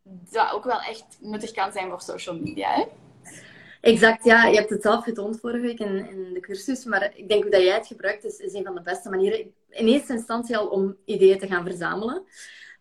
dat 0.03 0.51
ook 0.53 0.63
wel 0.63 0.79
echt 0.79 1.17
nuttig 1.19 1.51
kan 1.51 1.71
zijn 1.71 1.89
voor 1.89 2.01
social 2.01 2.35
media. 2.35 2.69
Hè? 2.69 2.83
Exact, 3.85 4.23
ja. 4.23 4.45
Je 4.45 4.55
hebt 4.55 4.69
het 4.69 4.81
zelf 4.81 5.03
getoond 5.03 5.39
vorige 5.39 5.65
week 5.65 5.79
in, 5.79 6.09
in 6.09 6.33
de 6.33 6.39
cursus. 6.39 6.85
Maar 6.85 7.11
ik 7.15 7.29
denk 7.29 7.51
dat 7.51 7.61
jij 7.61 7.73
het 7.73 7.87
gebruikt 7.87 8.23
is, 8.23 8.37
is 8.37 8.53
een 8.53 8.63
van 8.63 8.75
de 8.75 8.81
beste 8.81 9.09
manieren. 9.09 9.39
In 9.69 9.87
eerste 9.87 10.13
instantie 10.13 10.57
al 10.57 10.67
om 10.67 10.95
ideeën 11.05 11.39
te 11.39 11.47
gaan 11.47 11.63
verzamelen. 11.63 12.23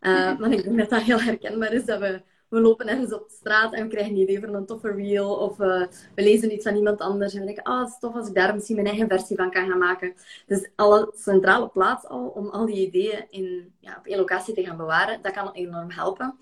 Uh, 0.00 0.38
want 0.38 0.52
ik 0.52 0.62
denk 0.64 0.78
dat 0.78 0.90
dat 0.90 1.02
heel 1.02 1.20
herkenbaar 1.20 1.73
is. 1.73 1.84
Dat 1.84 2.00
we, 2.00 2.23
we 2.49 2.61
lopen 2.61 2.88
ergens 2.88 3.12
op 3.12 3.28
de 3.28 3.34
straat 3.34 3.73
en 3.73 3.82
we 3.82 3.88
krijgen 3.88 4.12
een 4.12 4.20
idee 4.20 4.40
voor 4.40 4.49
een 4.49 4.66
toffe 4.66 4.92
reel. 4.92 5.34
Of 5.34 5.58
uh, 5.58 5.87
we 6.14 6.23
lezen 6.23 6.52
iets 6.52 6.64
van 6.64 6.76
iemand 6.76 7.00
anders 7.00 7.34
en 7.34 7.40
we 7.40 7.46
denken, 7.46 7.64
ah, 7.64 7.75
oh, 7.75 7.80
het 7.80 7.88
is 7.88 7.99
tof 7.99 8.14
als 8.14 8.28
ik 8.28 8.34
daar 8.34 8.54
misschien 8.54 8.75
mijn 8.75 8.88
eigen 8.88 9.08
versie 9.08 9.37
van 9.37 9.50
kan 9.50 9.68
gaan 9.68 9.78
maken. 9.78 10.14
Dus 10.46 10.70
alle 10.75 11.12
centrale 11.14 11.68
plaats 11.68 12.06
al 12.06 12.26
om 12.26 12.49
al 12.49 12.66
die 12.66 12.87
ideeën 12.87 13.26
in, 13.30 13.75
ja, 13.80 13.96
op 13.99 14.06
één 14.06 14.18
locatie 14.18 14.54
te 14.54 14.64
gaan 14.64 14.76
bewaren, 14.76 15.23
dat 15.23 15.32
kan 15.32 15.52
enorm 15.52 15.90
helpen. 15.90 16.38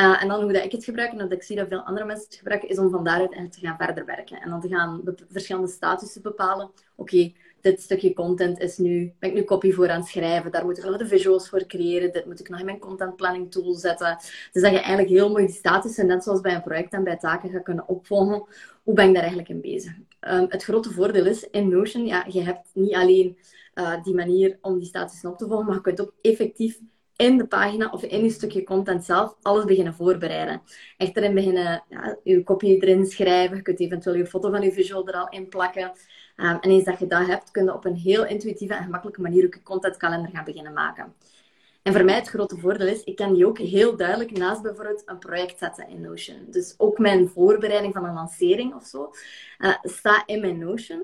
Uh, 0.00 0.22
en 0.22 0.28
dan 0.28 0.42
hoe 0.42 0.52
dat 0.52 0.64
ik 0.64 0.72
het 0.72 0.84
gebruik, 0.84 1.12
en 1.12 1.18
dat 1.18 1.32
ik 1.32 1.42
zie 1.42 1.56
dat 1.56 1.68
veel 1.68 1.82
andere 1.82 2.06
mensen 2.06 2.26
het 2.26 2.34
gebruiken, 2.34 2.68
is 2.68 2.78
om 2.78 2.90
van 2.90 3.04
daaruit 3.04 3.52
te 3.52 3.60
gaan 3.60 3.76
verder 3.76 4.04
werken. 4.04 4.40
En 4.40 4.50
dan 4.50 4.60
te 4.60 4.68
gaan 4.68 5.02
verschillende 5.28 5.68
statussen 5.68 6.22
bepalen. 6.22 6.70
Oké, 6.96 7.32
dit 7.60 7.80
stukje 7.80 8.12
content 8.12 8.58
is 8.58 8.78
nu, 8.78 9.14
ben 9.18 9.30
ik 9.30 9.36
nu 9.36 9.44
copy 9.44 9.72
voor 9.72 9.90
aan 9.90 10.00
het 10.00 10.08
schrijven. 10.08 10.50
Daar 10.50 10.64
moet 10.64 10.78
ik 10.78 10.84
nog 10.84 10.96
de 10.96 11.06
visuals 11.06 11.48
voor 11.48 11.66
creëren. 11.66 12.12
Dit 12.12 12.26
moet 12.26 12.40
ik 12.40 12.48
nog 12.48 12.58
in 12.58 12.64
mijn 12.64 12.78
content 12.78 13.16
planning 13.16 13.50
tool 13.50 13.74
zetten. 13.74 14.16
Dus 14.52 14.62
dat 14.62 14.72
je 14.72 14.78
eigenlijk 14.78 15.08
heel 15.08 15.30
mooi 15.30 15.46
die 15.46 15.54
statussen, 15.54 16.06
net 16.06 16.22
zoals 16.22 16.40
bij 16.40 16.54
een 16.54 16.62
project 16.62 16.92
en 16.92 17.04
bij 17.04 17.16
taken, 17.16 17.50
gaat 17.50 17.62
kunnen 17.62 17.88
opvolgen. 17.88 18.44
Hoe 18.82 18.94
ben 18.94 19.06
ik 19.06 19.12
daar 19.12 19.22
eigenlijk 19.22 19.48
in 19.48 19.60
bezig? 19.60 19.92
Um, 20.20 20.46
het 20.48 20.64
grote 20.64 20.90
voordeel 20.90 21.26
is, 21.26 21.50
in 21.50 21.68
Notion, 21.68 22.06
ja, 22.06 22.24
je 22.28 22.42
hebt 22.42 22.70
niet 22.72 22.94
alleen 22.94 23.38
uh, 23.74 24.02
die 24.02 24.14
manier 24.14 24.58
om 24.60 24.78
die 24.78 24.88
statussen 24.88 25.30
op 25.30 25.38
te 25.38 25.46
volgen, 25.46 25.66
maar 25.66 25.74
je 25.74 25.80
kunt 25.80 26.00
ook 26.00 26.14
effectief 26.20 26.80
in 27.16 27.38
de 27.38 27.46
pagina 27.46 27.90
of 27.90 28.02
in 28.02 28.24
je 28.24 28.30
stukje 28.30 28.64
content 28.64 29.04
zelf 29.04 29.36
alles 29.42 29.64
beginnen 29.64 29.94
voorbereiden. 29.94 30.62
Echt 30.96 31.16
erin 31.16 31.34
beginnen 31.34 31.82
ja, 31.88 32.16
je 32.22 32.42
kopie 32.42 32.82
erin 32.82 33.06
schrijven. 33.06 33.56
Je 33.56 33.62
kunt 33.62 33.80
eventueel 33.80 34.16
je 34.16 34.26
foto 34.26 34.50
van 34.50 34.62
je 34.62 34.72
visual 34.72 35.08
er 35.08 35.14
al 35.14 35.28
in 35.28 35.48
plakken. 35.48 35.92
Um, 36.36 36.58
en 36.60 36.70
eens 36.70 36.84
dat 36.84 36.98
je 36.98 37.06
dat 37.06 37.26
hebt, 37.26 37.50
kun 37.50 37.64
je 37.64 37.74
op 37.74 37.84
een 37.84 37.94
heel 37.94 38.26
intuïtieve 38.26 38.74
en 38.74 38.84
gemakkelijke 38.84 39.20
manier 39.20 39.44
ook 39.44 39.54
je 39.54 39.62
contentkalender 39.62 40.30
gaan 40.30 40.44
beginnen 40.44 40.72
maken. 40.72 41.14
En 41.82 41.92
voor 41.92 42.04
mij 42.04 42.14
het 42.14 42.28
grote 42.28 42.56
voordeel 42.56 42.86
is, 42.86 43.04
ik 43.04 43.16
kan 43.16 43.34
die 43.34 43.46
ook 43.46 43.58
heel 43.58 43.96
duidelijk 43.96 44.38
naast 44.38 44.62
bijvoorbeeld 44.62 45.02
een 45.06 45.18
project 45.18 45.58
zetten 45.58 45.88
in 45.88 46.00
Notion. 46.00 46.46
Dus 46.50 46.74
ook 46.76 46.98
mijn 46.98 47.28
voorbereiding 47.28 47.94
van 47.94 48.04
een 48.04 48.14
lancering 48.14 48.74
of 48.74 48.84
zo 48.84 49.12
uh, 49.58 49.74
staat 49.82 50.22
in 50.26 50.40
mijn 50.40 50.58
Notion. 50.58 51.02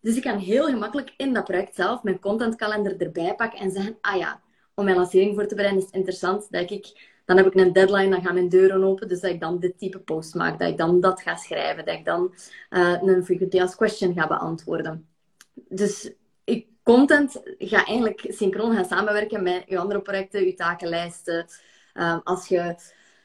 Dus 0.00 0.16
ik 0.16 0.22
kan 0.22 0.38
heel 0.38 0.66
gemakkelijk 0.66 1.14
in 1.16 1.32
dat 1.32 1.44
project 1.44 1.74
zelf 1.74 2.02
mijn 2.02 2.20
contentkalender 2.20 3.00
erbij 3.00 3.34
pakken 3.34 3.58
en 3.58 3.70
zeggen, 3.70 3.98
ah 4.00 4.16
ja, 4.16 4.40
om 4.78 4.84
mijn 4.84 4.96
lancering 4.96 5.34
voor 5.34 5.46
te 5.46 5.54
bereiden, 5.54 5.82
is 5.82 5.86
het 5.86 5.96
interessant 5.96 6.46
dat 6.50 6.70
ik, 6.70 7.10
dan 7.24 7.36
heb 7.36 7.46
ik 7.46 7.54
een 7.54 7.72
deadline, 7.72 8.10
dan 8.10 8.22
gaan 8.22 8.34
mijn 8.34 8.48
deuren 8.48 8.84
open, 8.84 9.08
dus 9.08 9.20
dat 9.20 9.30
ik 9.30 9.40
dan 9.40 9.58
dit 9.58 9.78
type 9.78 9.98
post 9.98 10.34
maak, 10.34 10.58
dat 10.58 10.68
ik 10.68 10.76
dan 10.76 11.00
dat 11.00 11.22
ga 11.22 11.36
schrijven, 11.36 11.84
dat 11.84 11.94
ik 11.94 12.04
dan 12.04 12.34
uh, 12.70 13.02
een 13.02 13.24
frequently 13.24 13.60
asked 13.60 13.76
question 13.76 14.14
ga 14.14 14.26
beantwoorden. 14.26 15.08
Dus 15.54 16.12
ik, 16.44 16.66
content 16.82 17.42
ga 17.58 17.84
eigenlijk 17.84 18.24
synchroon 18.28 18.74
gaan 18.74 18.84
samenwerken 18.84 19.42
met 19.42 19.62
je 19.66 19.78
andere 19.78 20.00
projecten, 20.00 20.44
je 20.44 20.54
takenlijsten. 20.54 21.46
Um, 21.94 22.20
als 22.24 22.48
je 22.48 22.74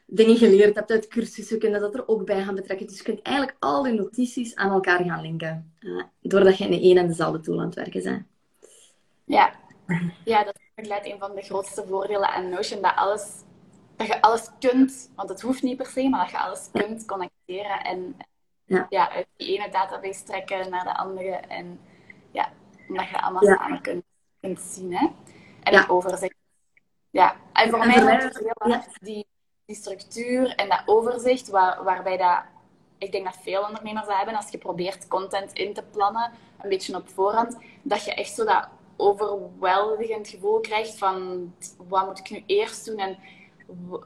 dingen 0.05 0.37
geleerd 0.37 0.75
hebt 0.75 0.91
uit 0.91 1.07
cursussen, 1.07 1.59
kun 1.59 1.71
je 1.71 1.79
dat 1.79 1.95
er 1.95 2.07
ook 2.07 2.25
bij 2.25 2.43
gaan 2.43 2.55
betrekken. 2.55 2.87
Dus 2.87 2.97
je 2.97 3.03
kunt 3.03 3.21
eigenlijk 3.21 3.57
al 3.59 3.85
je 3.85 3.93
notities 3.93 4.55
aan 4.55 4.71
elkaar 4.71 5.03
gaan 5.03 5.21
linken, 5.21 5.73
uh, 5.79 6.03
doordat 6.21 6.57
je 6.57 6.67
in 6.67 6.81
één 6.81 6.97
en 6.97 7.07
dezelfde 7.07 7.39
tool 7.39 7.59
aan 7.59 7.65
het 7.65 7.75
werken 7.75 8.03
bent. 8.03 8.25
Ja, 9.25 9.53
ja 10.23 10.43
dat 10.43 10.61
inderdaad 10.75 11.05
een 11.05 11.19
van 11.19 11.35
de 11.35 11.41
grootste 11.41 11.85
voordelen 11.87 12.29
aan 12.29 12.49
Notion. 12.49 12.81
Dat, 12.81 12.95
alles, 12.95 13.31
dat 13.95 14.07
je 14.07 14.21
alles 14.21 14.49
kunt, 14.59 15.11
want 15.15 15.29
het 15.29 15.41
hoeft 15.41 15.61
niet 15.61 15.77
per 15.77 15.85
se, 15.85 16.09
maar 16.09 16.21
dat 16.21 16.31
je 16.31 16.39
alles 16.39 16.69
kunt 16.71 17.05
connecteren 17.05 17.83
en 17.83 18.17
ja. 18.65 18.85
ja 18.89 19.09
uit 19.11 19.27
die 19.35 19.57
ene 19.57 19.69
database 19.69 20.23
trekken 20.23 20.69
naar 20.69 20.83
de 20.83 20.95
andere. 20.95 21.35
En 21.35 21.79
ja, 22.31 22.51
omdat 22.87 23.09
je 23.09 23.21
allemaal 23.21 23.57
samen 23.57 23.81
kunt, 23.81 24.03
kunt 24.39 24.59
zien. 24.59 24.95
Hè? 24.95 25.07
En 25.63 25.73
ja. 25.73 25.85
overzicht. 25.87 26.35
Ja, 27.09 27.35
en 27.53 27.69
voor 27.69 27.79
mij 27.79 28.17
is 28.17 28.23
het 28.23 28.37
heel 28.37 28.71
erg 28.71 28.85
die, 28.85 29.25
die 29.65 29.75
structuur 29.75 30.55
en 30.55 30.69
dat 30.69 30.83
overzicht, 30.85 31.49
waar, 31.49 31.83
waarbij 31.83 32.17
dat 32.17 32.43
ik 33.03 33.11
denk 33.11 33.25
dat 33.25 33.37
veel 33.41 33.63
ondernemers 33.63 34.07
dat 34.07 34.15
hebben 34.15 34.35
als 34.35 34.49
je 34.49 34.57
probeert 34.57 35.07
content 35.07 35.53
in 35.53 35.73
te 35.73 35.83
plannen, 35.83 36.31
een 36.61 36.69
beetje 36.69 36.95
op 36.95 37.09
voorhand, 37.09 37.57
dat 37.81 38.05
je 38.05 38.13
echt 38.13 38.33
zo 38.33 38.45
dat 38.45 38.67
overweldigend 38.97 40.27
gevoel 40.27 40.59
krijgt 40.59 40.97
van 40.97 41.53
wat 41.87 42.05
moet 42.05 42.19
ik 42.19 42.29
nu 42.29 42.43
eerst 42.45 42.85
doen? 42.85 42.97
En 42.97 43.17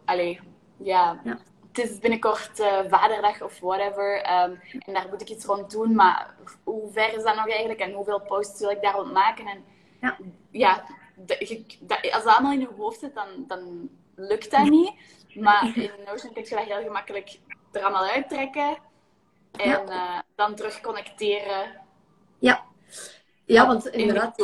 allee, 0.06 0.40
ja, 0.78 1.22
ja. 1.24 1.38
het 1.68 1.78
is 1.78 2.00
binnenkort 2.00 2.60
uh, 2.60 2.80
vaderdag 2.88 3.42
of 3.42 3.60
whatever 3.60 4.18
um, 4.18 4.60
en 4.80 4.94
daar 4.94 5.08
moet 5.10 5.22
ik 5.22 5.30
iets 5.30 5.46
rond 5.46 5.72
doen, 5.72 5.96
maar 5.96 6.36
hoe 6.64 6.92
ver 6.92 7.14
is 7.14 7.24
dat 7.24 7.36
nog 7.36 7.50
eigenlijk? 7.50 7.80
En 7.80 7.94
hoeveel 7.94 8.22
posts 8.22 8.60
wil 8.60 8.70
ik 8.70 8.82
daar 8.82 8.96
rond 8.96 9.14
maken? 9.14 9.48
En 9.48 9.64
ja, 10.02 10.18
ja 10.52 10.84
dat, 11.16 12.12
als 12.12 12.24
dat 12.24 12.34
allemaal 12.34 12.52
in 12.52 12.60
je 12.60 12.70
hoofd 12.78 13.00
zit, 13.00 13.16
dan, 13.16 13.28
dan 13.48 13.90
lukt 14.16 14.52
dat 14.52 14.70
niet. 14.70 14.94
Maar 15.34 15.72
in 15.76 15.92
Notion 16.06 16.34
kun 16.34 16.44
je 16.44 16.56
dat 16.56 16.64
heel 16.64 16.82
gemakkelijk 16.82 17.40
er 17.72 17.82
allemaal 17.82 18.10
uittrekken. 18.10 18.78
En 19.52 19.70
ja. 19.70 19.84
uh, 19.88 20.20
dan 20.36 20.56
terug 20.56 20.82
connecteren. 20.82 21.82
Ja, 22.40 22.66
ja 23.48 23.68
want 23.68 23.88
inderdaad. 23.88 24.36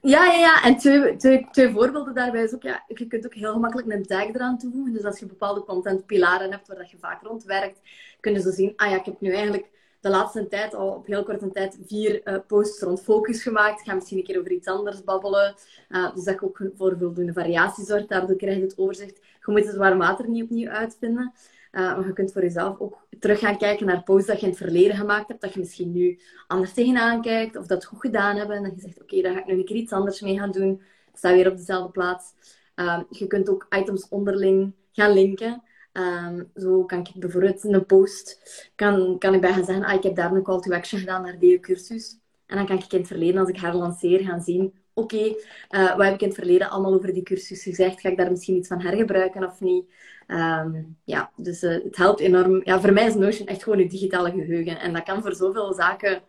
Ja, 0.00 0.24
ja, 0.24 0.38
ja. 0.38 0.62
En 0.62 0.76
twee, 0.76 1.16
twee, 1.16 1.48
twee 1.50 1.70
voorbeelden 1.70 2.14
daarbij 2.14 2.42
is 2.42 2.54
ook, 2.54 2.62
ja, 2.62 2.84
je 2.86 3.06
kunt 3.06 3.26
ook 3.26 3.34
heel 3.34 3.52
gemakkelijk 3.52 3.92
een 3.92 4.06
tag 4.06 4.28
eraan 4.28 4.58
toevoegen. 4.58 4.92
Dus 4.92 5.04
als 5.04 5.18
je 5.18 5.26
bepaalde 5.26 5.64
contentpilaren 5.64 6.50
hebt 6.50 6.68
waar 6.68 6.76
dat 6.76 6.90
je 6.90 6.98
vaak 6.98 7.22
rond 7.22 7.44
werkt, 7.44 7.80
kun 8.20 8.32
je 8.32 8.40
zo 8.40 8.50
zien, 8.50 8.72
ah 8.76 8.90
ja, 8.90 8.96
ik 8.96 9.04
heb 9.04 9.20
nu 9.20 9.32
eigenlijk 9.32 9.68
de 10.00 10.08
laatste 10.08 10.46
tijd 10.48 10.74
al 10.74 10.88
op 10.88 11.06
heel 11.06 11.22
korte 11.22 11.50
tijd 11.50 11.78
vier 11.86 12.20
uh, 12.24 12.36
posts 12.46 12.82
rond 12.82 13.02
focus 13.02 13.42
gemaakt. 13.42 13.80
Ik 13.80 13.86
ga 13.86 13.94
misschien 13.94 14.18
een 14.18 14.24
keer 14.24 14.38
over 14.38 14.52
iets 14.52 14.66
anders 14.66 15.04
babbelen. 15.04 15.54
Uh, 15.88 16.14
dus 16.14 16.24
dat 16.24 16.34
je 16.34 16.44
ook 16.46 16.60
voor 16.76 16.96
voldoende 16.98 17.32
variatie 17.32 17.84
zorgt. 17.84 18.08
Daardoor 18.08 18.36
krijg 18.36 18.56
je 18.56 18.62
het 18.62 18.78
overzicht. 18.78 19.18
Je 19.18 19.52
moet 19.52 19.66
het 19.66 19.76
warm 19.76 19.98
water 19.98 20.28
niet 20.28 20.42
opnieuw 20.42 20.68
uitvinden. 20.68 21.32
Uh, 21.72 21.96
maar 21.96 22.06
je 22.06 22.12
kunt 22.12 22.32
voor 22.32 22.42
jezelf 22.42 22.78
ook 22.78 23.06
terug 23.18 23.38
gaan 23.38 23.58
kijken 23.58 23.86
naar 23.86 24.02
posts 24.02 24.26
dat 24.26 24.40
je 24.40 24.46
in 24.46 24.52
het 24.52 24.60
verleden 24.60 24.96
gemaakt 24.96 25.28
hebt. 25.28 25.40
Dat 25.40 25.52
je 25.52 25.60
misschien 25.60 25.92
nu 25.92 26.20
anders 26.46 26.72
tegenaan 26.72 27.22
kijkt. 27.22 27.56
Of 27.56 27.66
dat 27.66 27.84
goed 27.84 28.00
gedaan 28.00 28.36
hebben. 28.36 28.56
En 28.56 28.62
dat 28.62 28.74
je 28.74 28.80
zegt, 28.80 29.02
oké, 29.02 29.22
daar 29.22 29.32
ga 29.32 29.38
ik 29.38 29.46
nu 29.46 29.52
een 29.52 29.64
keer 29.64 29.76
iets 29.76 29.92
anders 29.92 30.20
mee 30.20 30.38
gaan 30.38 30.50
doen. 30.50 30.82
Sta 31.14 31.32
weer 31.32 31.50
op 31.50 31.56
dezelfde 31.56 31.90
plaats. 31.90 32.32
Uh, 32.76 33.00
je 33.10 33.26
kunt 33.26 33.48
ook 33.48 33.66
items 33.70 34.08
onderling 34.08 34.72
gaan 34.92 35.12
linken. 35.12 35.62
Um, 35.92 36.50
zo 36.54 36.84
kan 36.84 36.98
ik 36.98 37.10
bijvoorbeeld 37.14 37.64
in 37.64 37.74
een 37.74 37.86
post 37.86 38.40
kan, 38.74 39.18
kan 39.18 39.34
ik 39.34 39.40
bij 39.40 39.52
gaan 39.52 39.64
zeggen, 39.64 39.84
ah, 39.84 39.94
ik 39.94 40.02
heb 40.02 40.16
daar 40.16 40.32
een 40.32 40.42
call 40.42 40.60
to 40.60 40.72
action 40.72 41.00
gedaan 41.00 41.22
naar 41.22 41.38
die 41.38 41.60
cursus. 41.60 42.18
En 42.46 42.56
dan 42.56 42.66
kan 42.66 42.76
ik 42.76 42.92
in 42.92 42.98
het 42.98 43.06
verleden, 43.06 43.40
als 43.40 43.48
ik 43.48 43.56
haar 43.56 43.74
lanceer, 43.74 44.20
gaan 44.20 44.40
zien, 44.40 44.74
oké, 44.98 45.14
okay, 45.14 45.36
uh, 45.70 45.96
wat 45.96 46.04
heb 46.04 46.14
ik 46.14 46.20
in 46.20 46.28
het 46.28 46.36
verleden 46.36 46.70
allemaal 46.70 46.94
over 46.94 47.12
die 47.12 47.22
cursus 47.22 47.62
gezegd? 47.62 48.00
Ga 48.00 48.08
ik 48.08 48.16
daar 48.16 48.30
misschien 48.30 48.56
iets 48.56 48.68
van 48.68 48.80
hergebruiken 48.80 49.44
of 49.44 49.60
niet? 49.60 49.92
Um, 50.26 50.96
ja, 51.04 51.30
dus 51.36 51.62
uh, 51.62 51.84
het 51.84 51.96
helpt 51.96 52.20
enorm. 52.20 52.60
Ja, 52.64 52.80
voor 52.80 52.92
mij 52.92 53.06
is 53.06 53.14
Notion 53.14 53.46
echt 53.46 53.62
gewoon 53.62 53.78
een 53.78 53.88
digitale 53.88 54.30
geheugen. 54.30 54.80
En 54.80 54.92
dat 54.92 55.02
kan 55.02 55.22
voor 55.22 55.34
zoveel 55.34 55.72
zaken 55.72 56.22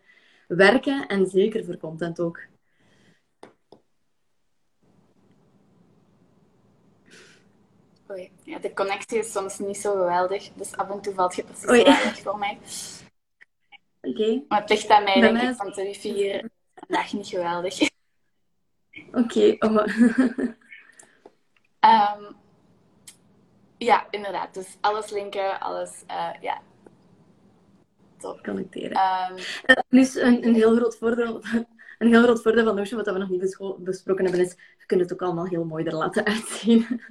werken 0.48 1.06
en 1.06 1.26
zeker 1.26 1.64
voor 1.64 1.76
content 1.76 2.20
ook. 2.20 2.40
Oei. 8.10 8.30
Ja, 8.44 8.58
de 8.58 8.74
connectie 8.74 9.18
is 9.18 9.32
soms 9.32 9.58
niet 9.58 9.76
zo 9.76 9.92
geweldig, 9.92 10.50
dus 10.54 10.76
af 10.76 10.90
en 10.90 11.00
toe 11.00 11.14
valt 11.14 11.34
je 11.34 11.44
precies 11.44 11.68
Oei. 11.68 11.82
weg 11.84 12.18
voor 12.18 12.38
mij. 12.38 12.58
Oké. 14.02 14.42
Maar 14.48 14.60
het 14.60 14.70
ligt 14.70 14.88
aan 14.88 15.04
mij, 15.04 15.20
denk 15.20 15.40
ik, 15.40 15.56
want 15.56 15.74
de 15.74 15.82
wifi 15.82 16.12
hier 16.12 16.50
vandaag 16.74 17.12
niet 17.12 17.26
geweldig. 17.26 17.78
Oké. 19.12 19.56
Oh. 19.58 19.86
Ehm, 21.80 22.22
ja, 23.78 24.06
inderdaad. 24.10 24.54
Dus 24.54 24.76
alles 24.80 25.10
linken, 25.10 25.60
alles, 25.60 26.04
uh, 26.10 26.30
ja. 26.40 26.60
Top. 28.18 28.42
Connecteren. 28.42 28.98
Um, 28.98 29.82
plus 29.88 30.14
een, 30.14 30.46
een 30.46 30.54
heel 30.54 30.76
groot 30.76 30.96
voordeel 30.96 31.42
een 31.98 32.08
heel 32.08 32.22
groot 32.22 32.42
voordeel 32.42 32.64
van 32.64 32.74
Notion, 32.74 33.04
wat 33.04 33.12
we 33.12 33.18
nog 33.18 33.28
niet 33.28 33.56
besproken 33.78 34.24
hebben, 34.24 34.40
is 34.44 34.50
je 34.78 34.86
kunt 34.86 35.00
het 35.00 35.12
ook 35.12 35.22
allemaal 35.22 35.46
heel 35.46 35.64
mooi 35.64 35.84
er 35.84 35.94
laten 35.94 36.24
uitzien. 36.34 37.02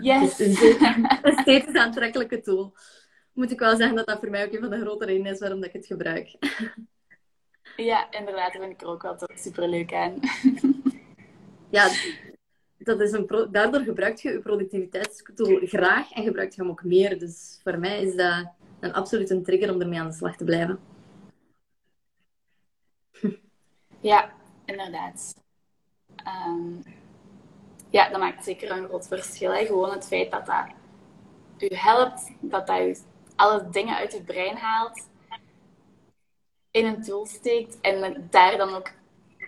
Yes. 0.00 0.38
Het 0.38 0.40
is 0.40 0.80
een 1.22 1.38
steeds 1.40 1.74
aantrekkelijke 1.74 2.40
tool. 2.40 2.74
Moet 3.32 3.50
ik 3.50 3.58
wel 3.58 3.76
zeggen 3.76 3.96
dat 3.96 4.06
dat 4.06 4.18
voor 4.18 4.30
mij 4.30 4.44
ook 4.46 4.52
een 4.52 4.60
van 4.60 4.70
de 4.70 4.80
grote 4.80 5.04
redenen 5.04 5.32
is 5.32 5.38
waarom 5.38 5.62
ik 5.62 5.72
het 5.72 5.86
gebruik. 5.86 6.36
Ja, 7.76 8.10
inderdaad, 8.10 8.52
dat 8.52 8.62
vind 8.62 8.72
ik 8.74 8.80
er 8.80 8.88
ook 8.88 9.02
wel 9.02 9.16
super 9.34 9.68
leuk 9.68 9.92
aan. 9.92 10.20
Ja, 11.72 11.90
dat 12.78 13.00
is 13.00 13.12
een 13.12 13.48
daardoor 13.50 13.80
gebruik 13.80 14.18
je 14.18 14.32
je 14.32 14.40
productiviteitstool 14.40 15.60
graag 15.62 16.12
en 16.12 16.22
gebruikt 16.22 16.54
je 16.54 16.60
hem 16.60 16.70
ook 16.70 16.84
meer. 16.84 17.18
Dus 17.18 17.60
voor 17.62 17.78
mij 17.78 18.02
is 18.02 18.16
dat 18.16 18.52
een 18.80 18.92
absolute 18.92 19.40
trigger 19.40 19.74
om 19.74 19.80
ermee 19.80 20.00
aan 20.00 20.06
de 20.06 20.12
slag 20.12 20.36
te 20.36 20.44
blijven. 20.44 20.78
Ja, 24.00 24.32
inderdaad. 24.64 25.34
Ehm, 26.16 26.80
ja, 27.90 28.08
dat 28.08 28.20
maakt 28.20 28.44
zeker 28.44 28.70
een 28.70 28.88
groot 28.88 29.06
verschil. 29.06 29.52
Gewoon 29.52 29.90
het 29.90 30.06
feit 30.06 30.30
dat 30.30 30.46
dat 30.46 30.66
u 31.58 31.74
helpt, 31.74 32.30
dat 32.40 32.66
dat 32.66 32.80
u 32.80 32.96
alle 33.36 33.68
dingen 33.70 33.96
uit 33.96 34.12
je 34.12 34.22
brein 34.22 34.56
haalt, 34.56 35.08
in 36.70 36.86
een 36.86 37.02
tool 37.02 37.26
steekt 37.26 37.80
en 37.80 38.26
daar 38.30 38.56
dan 38.56 38.74
ook 38.74 38.90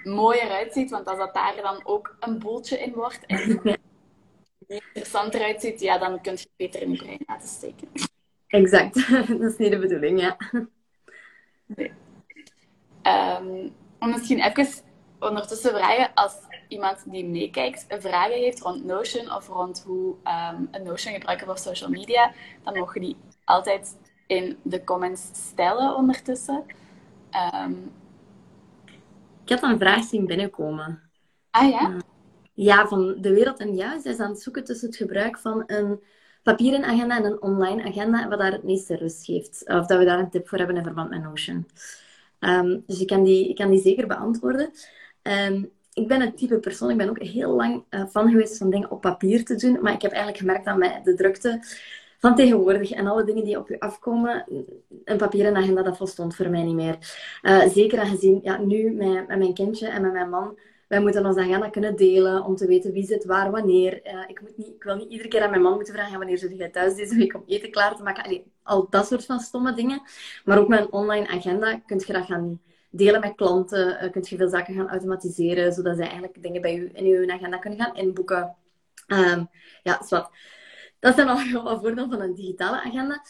mooier 0.04 0.50
uitziet. 0.50 0.90
Want 0.90 1.06
als 1.06 1.18
dat 1.18 1.34
daar 1.34 1.56
dan 1.62 1.80
ook 1.84 2.16
een 2.20 2.38
boeltje 2.38 2.78
in 2.78 2.92
wordt 2.92 3.26
en 3.26 3.60
interessanter 4.66 5.42
uitziet, 5.42 5.80
ja, 5.80 5.98
dan 5.98 6.20
kun 6.20 6.32
je 6.32 6.48
beter 6.56 6.82
in 6.82 6.90
je 6.90 6.96
brein 6.96 7.22
laten 7.26 7.48
steken. 7.48 7.88
Exact, 8.46 9.10
dat 9.28 9.40
is 9.40 9.56
niet 9.56 9.70
de 9.70 9.78
bedoeling, 9.78 10.20
ja. 10.20 10.36
Nee. 11.66 11.92
Um, 13.02 13.74
om 13.98 14.10
misschien 14.10 14.40
even 14.40 14.66
ondertussen 15.18 15.70
vragen, 15.70 16.14
als 16.14 16.36
iemand 16.68 17.02
die 17.06 17.24
meekijkt 17.24 17.86
vragen 17.88 18.38
heeft 18.38 18.60
rond 18.60 18.84
Notion 18.84 19.32
of 19.32 19.48
rond 19.48 19.82
hoe 19.86 20.14
um, 20.14 20.68
een 20.70 20.82
Notion 20.82 21.14
gebruiken 21.14 21.46
voor 21.46 21.58
social 21.58 21.90
media, 21.90 22.32
dan 22.62 22.78
mogen 22.78 23.00
die 23.00 23.16
altijd 23.44 23.96
in 24.26 24.58
de 24.62 24.84
comments 24.84 25.22
stellen 25.32 25.94
ondertussen. 25.94 26.64
Um... 27.54 27.92
Ik 29.44 29.50
had 29.50 29.62
een 29.62 29.78
vraag 29.78 30.04
zien 30.04 30.26
binnenkomen. 30.26 31.00
Ah 31.50 31.70
ja? 31.70 31.96
ja, 32.54 32.88
van 32.88 33.14
de 33.20 33.32
wereld 33.34 33.58
en 33.58 33.74
juist. 33.74 34.02
Zij 34.02 34.12
is 34.12 34.18
aan 34.18 34.30
het 34.30 34.42
zoeken 34.42 34.64
tussen 34.64 34.88
het 34.88 34.96
gebruik 34.96 35.38
van 35.38 35.62
een 35.66 36.00
papieren 36.42 36.84
agenda 36.84 37.16
en 37.16 37.24
een 37.24 37.42
online 37.42 37.84
agenda, 37.84 38.28
wat 38.28 38.38
daar 38.38 38.52
het 38.52 38.62
meeste 38.62 38.96
rust 38.96 39.24
geeft. 39.24 39.62
Of 39.66 39.86
dat 39.86 39.98
we 39.98 40.04
daar 40.04 40.18
een 40.18 40.30
tip 40.30 40.48
voor 40.48 40.58
hebben 40.58 40.76
in 40.76 40.82
verband 40.82 41.10
met 41.10 41.22
Notion. 41.22 41.66
Um, 42.40 42.82
dus 42.86 43.00
ik 43.00 43.06
kan, 43.06 43.24
die, 43.24 43.48
ik 43.48 43.56
kan 43.56 43.70
die 43.70 43.80
zeker 43.80 44.06
beantwoorden. 44.06 44.70
Um, 45.22 45.70
ik 45.92 46.08
ben 46.08 46.20
het 46.20 46.36
type 46.36 46.58
persoon, 46.58 46.90
ik 46.90 46.96
ben 46.96 47.08
ook 47.08 47.22
heel 47.22 47.54
lang 47.54 47.84
uh, 47.90 48.04
van 48.06 48.30
geweest 48.30 48.56
van 48.56 48.70
dingen 48.70 48.90
op 48.90 49.00
papier 49.00 49.44
te 49.44 49.54
doen. 49.54 49.78
Maar 49.82 49.92
ik 49.92 50.02
heb 50.02 50.10
eigenlijk 50.10 50.40
gemerkt 50.40 50.64
dat 50.64 50.76
met 50.76 51.04
de 51.04 51.14
drukte 51.14 51.62
van 52.24 52.34
tegenwoordig 52.34 52.90
en 52.90 53.06
alle 53.06 53.24
dingen 53.24 53.44
die 53.44 53.58
op 53.58 53.68
je 53.68 53.80
afkomen, 53.80 54.44
een 55.04 55.16
papieren 55.16 55.56
agenda, 55.56 55.82
dat 55.82 55.96
volstond 55.96 56.36
voor 56.36 56.50
mij 56.50 56.62
niet 56.62 56.74
meer. 56.74 56.98
Uh, 57.42 57.68
zeker 57.68 57.98
aangezien, 57.98 58.40
ja, 58.42 58.58
nu 58.58 58.90
met, 58.92 59.28
met 59.28 59.38
mijn 59.38 59.54
kindje 59.54 59.88
en 59.88 60.02
met 60.02 60.12
mijn 60.12 60.30
man, 60.30 60.58
wij 60.88 61.00
moeten 61.00 61.26
ons 61.26 61.36
agenda 61.36 61.68
kunnen 61.68 61.96
delen 61.96 62.44
om 62.44 62.56
te 62.56 62.66
weten 62.66 62.92
wie 62.92 63.06
zit 63.06 63.24
waar, 63.24 63.50
wanneer. 63.50 64.00
Uh, 64.06 64.24
ik, 64.26 64.40
moet 64.40 64.56
niet, 64.56 64.66
ik 64.66 64.82
wil 64.82 64.96
niet 64.96 65.10
iedere 65.10 65.28
keer 65.28 65.42
aan 65.42 65.50
mijn 65.50 65.62
man 65.62 65.74
moeten 65.74 65.94
vragen 65.94 66.18
wanneer 66.18 66.38
zit 66.38 66.56
jij 66.56 66.68
thuis 66.68 66.94
deze 66.94 67.16
week 67.16 67.34
om 67.34 67.42
eten 67.46 67.70
klaar 67.70 67.96
te 67.96 68.02
maken. 68.02 68.42
Al 68.62 68.86
dat 68.90 69.06
soort 69.06 69.24
van 69.24 69.40
stomme 69.40 69.74
dingen. 69.74 70.02
Maar 70.44 70.58
ook 70.58 70.68
met 70.68 70.80
een 70.80 70.92
online 70.92 71.28
agenda 71.28 71.78
kun 71.86 72.02
je 72.06 72.12
dat 72.12 72.24
gaan 72.24 72.60
delen 72.90 73.20
met 73.20 73.34
klanten. 73.34 74.04
Uh, 74.04 74.10
kun 74.10 74.24
je 74.28 74.36
veel 74.36 74.48
zaken 74.48 74.74
gaan 74.74 74.88
automatiseren, 74.88 75.72
zodat 75.72 75.96
zij 75.96 76.06
eigenlijk 76.06 76.42
dingen 76.42 76.62
bij 76.62 76.76
u 76.76 76.90
in 76.92 77.04
uw 77.04 77.30
agenda 77.30 77.58
kunnen 77.58 77.78
gaan 77.78 77.96
inboeken. 77.96 78.56
Um, 79.06 79.48
ja, 79.82 80.02
zwart. 80.02 80.28
Dat 81.04 81.14
zijn 81.14 81.28
al 81.28 81.38
heel 81.50 81.62
wat 81.62 81.80
voordelen 81.80 82.10
van 82.10 82.20
een 82.20 82.34
digitale 82.34 82.82
agenda. 82.82 83.22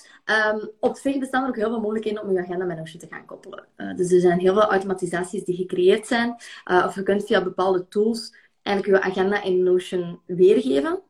Um, 0.55 0.71
op 0.81 0.97
zich 0.97 1.19
bestaan 1.19 1.43
er 1.43 1.49
ook 1.49 1.57
heel 1.57 1.69
veel 1.69 1.81
mogelijkheden 1.81 2.23
om 2.23 2.33
je 2.33 2.39
agenda 2.39 2.65
met 2.65 2.77
Notion 2.77 3.01
te 3.01 3.07
gaan 3.11 3.25
koppelen. 3.25 3.65
Uh, 3.77 3.97
dus 3.97 4.13
er 4.13 4.21
zijn 4.21 4.39
heel 4.39 4.53
veel 4.53 4.71
automatisaties 4.71 5.45
die 5.45 5.57
gecreëerd 5.57 6.07
zijn. 6.07 6.37
Uh, 6.71 6.85
of 6.87 6.95
je 6.95 7.03
kunt 7.03 7.27
via 7.27 7.43
bepaalde 7.43 7.89
tools 7.89 8.35
eigenlijk 8.63 9.05
je 9.05 9.11
agenda 9.11 9.43
in 9.43 9.63
Notion 9.63 10.21
weergeven. 10.27 11.01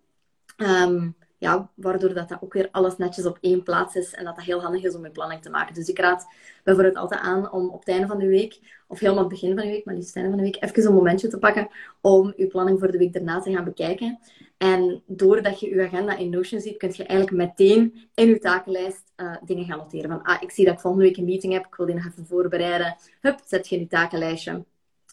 Um, 0.57 1.16
ja, 1.38 1.70
waardoor 1.74 2.14
dat, 2.14 2.29
dat 2.29 2.42
ook 2.42 2.53
weer 2.53 2.68
alles 2.70 2.96
netjes 2.96 3.27
op 3.27 3.38
één 3.40 3.62
plaats 3.62 3.94
is 3.94 4.14
en 4.14 4.24
dat 4.24 4.37
dat 4.37 4.44
heel 4.44 4.62
handig 4.62 4.83
is 4.83 4.94
om 4.94 5.05
je 5.05 5.11
planning 5.11 5.42
te 5.42 5.50
maken. 5.50 5.74
Dus 5.74 5.88
ik 5.88 5.98
raad 5.98 6.27
bijvoorbeeld 6.62 6.96
altijd 6.96 7.20
aan 7.20 7.53
om 7.53 7.68
op 7.68 7.79
het 7.79 7.88
einde 7.88 8.07
van 8.07 8.18
de 8.18 8.27
week, 8.27 8.61
of 8.87 8.98
helemaal 8.98 9.22
het 9.22 9.33
begin 9.33 9.55
van 9.55 9.64
de 9.64 9.70
week, 9.70 9.85
maar 9.85 9.94
liefst 9.94 10.14
het 10.14 10.22
einde 10.22 10.31
van 10.37 10.44
de 10.44 10.50
week, 10.50 10.62
even 10.62 10.87
een 10.87 10.94
momentje 10.94 11.29
te 11.29 11.38
pakken 11.38 11.68
om 12.00 12.33
je 12.37 12.46
planning 12.46 12.79
voor 12.79 12.90
de 12.90 12.98
week 12.98 13.12
daarna 13.12 13.40
te 13.40 13.53
gaan 13.53 13.64
bekijken. 13.64 14.18
En 14.57 15.03
doordat 15.07 15.61
je 15.61 15.69
je 15.69 15.83
agenda 15.83 16.17
in 16.17 16.31
Notion 16.31 16.61
ziet, 16.61 16.77
kun 16.77 16.93
je 16.93 17.05
eigenlijk 17.05 17.38
meteen 17.38 18.09
in 18.14 18.29
je 18.29 18.38
takenlijst 18.38 19.03
uh, 19.17 19.37
dingen 19.45 19.64
gaan 19.64 19.79
noteren. 19.79 20.11
Van, 20.11 20.23
ah, 20.23 20.43
ik 20.43 20.51
zie 20.51 20.64
dat 20.64 20.75
ik 20.75 20.81
volgende 20.81 21.07
week 21.07 21.17
een 21.17 21.25
meeting 21.25 21.53
heb, 21.53 21.67
ik 21.67 21.75
wil 21.75 21.87
die 21.87 21.95
nog 21.95 22.07
even 22.07 22.27
voorbereiden. 22.27 22.97
Hup, 23.21 23.40
zet 23.45 23.69
je 23.69 23.75
in 23.75 23.81
je 23.81 23.88
takenlijstje. 23.88 24.64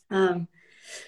Um, 0.08 0.48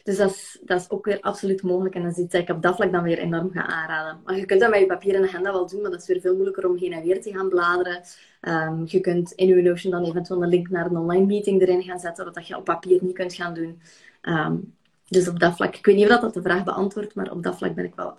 dus 0.04 0.17
dat 0.17 0.30
is, 0.30 0.60
dat 0.63 0.80
is 0.80 0.89
ook 0.89 1.06
weer 1.06 1.22
absoluut 1.22 1.63
mogelijk. 1.63 1.96
En 1.96 2.04
dat 2.04 2.12
is 2.12 2.17
iets 2.17 2.32
dat 2.32 2.41
ik 2.41 2.50
op 2.50 2.62
dat 2.62 2.76
vlak 2.76 2.91
dan 2.91 3.04
weer 3.04 3.17
enorm 3.17 3.52
ga 3.52 3.65
aanraden. 3.67 4.22
Maar 4.26 4.38
je 4.38 4.46
kunt 4.46 4.60
dat 4.60 4.69
met 4.69 4.80
je 4.80 4.86
papier 4.86 5.15
en 5.15 5.24
agenda 5.24 5.52
wel 5.52 5.67
doen, 5.67 5.82
maar 5.82 5.91
dat 5.91 6.02
is 6.02 6.08
weer 6.08 6.22
veel 6.22 6.34
moeilijker 6.34 6.69
om 6.69 6.78
heen 6.78 6.93
en 6.93 7.04
weer 7.04 7.22
te 7.22 7.32
gaan 7.32 7.50
bladeren. 7.50 8.02
Um, 8.41 8.84
je 8.86 9.00
kunt 9.00 9.32
in 9.32 9.48
je 9.48 9.62
Notion 9.62 9.91
dan 9.91 10.06
eventueel 10.06 10.43
een 10.43 10.50
link 10.50 10.69
naar 10.69 10.86
een 10.86 10.98
online 10.98 11.26
meeting 11.26 11.62
erin 11.62 11.84
gaan 11.84 12.00
zetten, 12.00 12.34
wat 12.34 12.48
je 12.48 12.58
op 12.58 12.63
papier 12.63 13.04
niet 13.04 13.15
kunt 13.15 13.34
gaan 13.34 13.54
doen. 13.54 13.82
Um, 14.22 14.76
dus 15.08 15.28
op 15.28 15.39
dat 15.39 15.56
vlak, 15.56 15.76
ik 15.76 15.86
weet 15.86 15.96
niet 15.96 16.12
of 16.12 16.19
dat 16.19 16.34
de 16.34 16.41
vraag 16.41 16.63
beantwoordt, 16.63 17.15
maar 17.15 17.32
op 17.32 17.43
dat 17.43 17.58
vlak 17.58 17.76
ben 17.76 17.86
ik 17.86 17.96
wel 17.96 18.17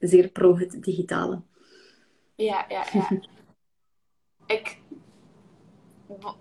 zeer 0.00 0.28
pro 0.28 0.56
het 0.56 0.82
digitale. 0.82 1.42
Ja, 2.34 2.64
ja, 2.68 2.84
ja. 2.92 3.08
ik, 4.56 4.78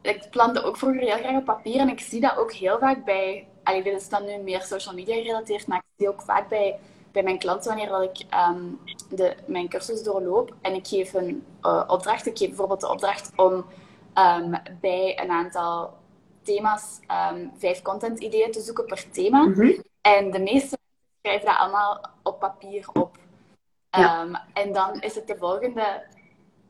ik 0.02 0.28
plante 0.30 0.64
ook 0.64 0.78
vroeger 0.78 1.02
heel 1.02 1.18
graag 1.18 1.38
op 1.38 1.46
papier 1.46 1.80
en 1.80 1.90
ik 1.90 2.00
zie 2.00 2.22
dat 2.22 2.38
ook 2.38 2.54
heel 2.54 2.80
vaak 2.80 3.06
bij 3.06 3.48
allee, 3.70 3.84
dit 3.84 4.02
is 4.02 4.10
dan 4.10 4.26
nu 4.26 4.38
meer 4.38 4.62
social 4.62 4.96
media 4.96 5.16
gerelateerd, 5.16 5.68
maar 5.68 5.78
ik 5.78 5.84
zie 5.98 6.10
ook 6.10 6.22
vaak 6.22 6.50
bij, 6.50 6.80
bij 7.12 7.24
mijn 7.24 7.40
klanten 7.40 7.68
wanneer 7.68 7.90
dat 7.90 8.04
ik 8.04 8.26
um, 8.50 8.80
de, 9.10 9.36
mijn 9.46 9.70
cursus 9.70 10.04
doorloop 10.04 10.56
en 10.62 10.74
ik 10.74 10.88
geef 10.88 11.14
een 11.14 11.46
uh, 11.62 11.84
opdracht. 11.88 12.26
Ik 12.26 12.38
geef 12.38 12.48
bijvoorbeeld 12.48 12.82
de 12.82 12.90
opdracht 12.90 13.32
om 13.36 13.66
um, 14.16 14.62
bij 14.82 15.20
een 15.22 15.30
aantal 15.30 15.94
thema's 16.42 17.00
um, 17.32 17.52
vijf 17.58 17.82
content 17.82 18.20
ideeën 18.20 18.52
te 18.52 18.62
zoeken 18.62 18.86
per 18.86 19.12
thema. 19.12 19.44
Mm 19.44 19.54
-hmm. 19.54 19.84
En 20.02 20.32
de 20.32 20.40
meeste 20.40 20.78
schrijven 21.22 21.46
dat 21.46 21.58
allemaal 21.58 22.10
op 22.24 22.40
papier 22.40 22.88
op. 22.94 23.18
Ja. 23.92 24.46
en 24.54 24.74
dan 24.74 25.02
is 25.02 25.16
het 25.16 25.28
de 25.28 25.36
volgende 25.38 26.04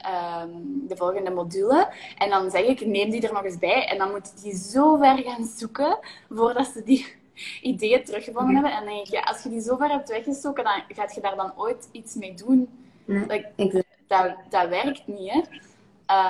um, 0.07 0.87
de 0.87 0.95
volgende 0.95 1.31
module. 1.31 1.93
En 2.17 2.29
dan 2.29 2.51
zeg 2.51 2.61
ik, 2.61 2.85
neem 2.85 3.09
die 3.09 3.27
er 3.27 3.33
nog 3.33 3.43
eens 3.43 3.57
bij. 3.57 3.87
En 3.87 3.97
dan 3.97 4.11
moet 4.11 4.41
die 4.41 4.55
zo 4.55 4.97
ver 4.97 5.17
gaan 5.17 5.45
zoeken 5.45 5.97
voordat 6.29 6.67
ze 6.67 6.83
die 6.83 7.15
ideeën 7.61 8.03
teruggevonden 8.03 8.53
hebben. 8.53 8.71
En 8.71 8.85
dan 8.85 8.93
denk 8.93 9.07
ik, 9.07 9.13
ja, 9.13 9.21
als 9.21 9.43
je 9.43 9.49
die 9.49 9.61
zo 9.61 9.75
ver 9.75 9.89
hebt 9.89 10.09
weggestoken, 10.09 10.63
dan 10.63 10.83
gaat 10.87 11.15
je 11.15 11.21
daar 11.21 11.35
dan 11.35 11.53
ooit 11.55 11.89
iets 11.91 12.15
mee 12.15 12.33
doen. 12.33 12.69
Nee, 13.05 13.45
dat, 14.07 14.35
dat 14.49 14.69
werkt 14.69 15.07
niet, 15.07 15.31
hè. 15.31 15.41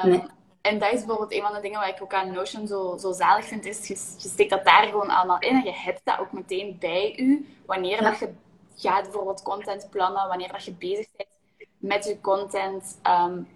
Um, 0.04 0.10
nee. 0.10 0.24
En 0.62 0.80
dat 0.80 0.92
is 0.92 1.00
bijvoorbeeld 1.00 1.34
een 1.34 1.42
van 1.42 1.54
de 1.54 1.62
dingen 1.62 1.80
wat 1.80 1.90
ik 1.90 2.02
ook 2.02 2.14
aan 2.14 2.32
Notion 2.32 2.68
zo, 2.68 2.98
zo 2.98 3.12
zalig 3.12 3.46
vind, 3.46 3.66
is 3.66 3.88
je, 3.88 3.94
je 3.94 4.30
steekt 4.30 4.50
dat 4.50 4.66
daar 4.66 4.88
gewoon 4.88 5.10
allemaal 5.10 5.40
in 5.40 5.56
en 5.56 5.64
je 5.64 5.74
hebt 5.74 6.02
dat 6.04 6.20
ook 6.20 6.32
meteen 6.32 6.78
bij 6.80 7.14
je, 7.16 7.46
wanneer 7.66 8.02
dat 8.02 8.20
je 8.20 8.30
gaat 8.80 9.04
bijvoorbeeld 9.04 9.42
content 9.42 9.90
plannen, 9.90 10.28
wanneer 10.28 10.52
dat 10.52 10.66
je 10.66 10.74
bezig 10.74 11.08
bent 11.18 11.30
met 11.78 12.06
je 12.06 12.22
content. 12.22 13.00
Um, 13.08 13.48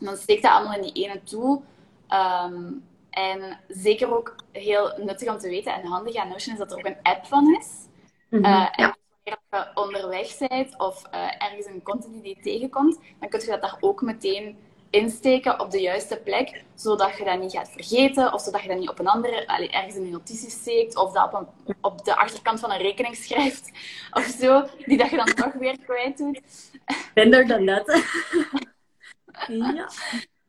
dan 0.00 0.16
steekt 0.16 0.42
dat 0.42 0.52
allemaal 0.52 0.76
in 0.76 0.82
die 0.82 1.04
ene 1.04 1.22
tool. 1.22 1.64
Um, 2.10 2.84
en 3.10 3.60
zeker 3.68 4.16
ook 4.16 4.34
heel 4.52 4.92
nuttig 4.96 5.28
om 5.28 5.38
te 5.38 5.48
weten 5.48 5.74
en 5.74 5.86
handig 5.86 6.16
aan 6.16 6.28
Notion 6.28 6.52
is 6.52 6.58
dat 6.58 6.72
er 6.72 6.78
ook 6.78 6.86
een 6.86 7.02
app 7.02 7.26
van 7.26 7.56
is. 7.58 7.68
Mm 8.30 8.44
-hmm, 8.44 8.52
uh, 8.52 8.68
en 8.72 8.96
wanneer 9.22 9.38
je 9.50 9.70
onderweg 9.74 10.38
bent 10.38 10.78
of 10.78 11.02
uh, 11.14 11.42
ergens 11.42 11.66
een 11.66 11.82
content 11.82 12.22
die 12.22 12.36
je 12.36 12.42
tegenkomt, 12.42 12.98
dan 13.20 13.28
kun 13.28 13.40
je 13.40 13.46
dat 13.46 13.60
daar 13.60 13.76
ook 13.80 14.02
meteen 14.02 14.58
insteken 14.90 15.60
op 15.60 15.70
de 15.70 15.80
juiste 15.80 16.16
plek, 16.24 16.64
zodat 16.74 17.16
je 17.16 17.24
dat 17.24 17.40
niet 17.40 17.52
gaat 17.52 17.70
vergeten, 17.70 18.32
of 18.32 18.40
zodat 18.40 18.62
je 18.62 18.68
dat 18.68 18.78
niet 18.78 18.88
op 18.88 18.98
een 18.98 19.08
andere, 19.08 19.46
allee, 19.46 19.70
ergens 19.70 19.94
in 19.94 20.04
je 20.04 20.10
notities 20.10 20.52
steekt, 20.52 20.96
of 20.96 21.12
dat 21.12 21.32
op, 21.32 21.48
een, 21.66 21.74
op 21.80 22.04
de 22.04 22.16
achterkant 22.16 22.60
van 22.60 22.70
een 22.70 22.78
rekening 22.78 23.16
schrijft, 23.16 23.70
of 24.18 24.24
zo, 24.24 24.64
die 24.84 24.98
dat 24.98 25.10
je 25.10 25.16
dan 25.16 25.34
toch 25.34 25.52
weer 25.52 25.78
kwijt 25.78 26.18
doet. 26.18 26.40
Minder 27.14 27.46
dan 27.46 27.66
dat. 27.66 27.86
ja. 29.48 29.88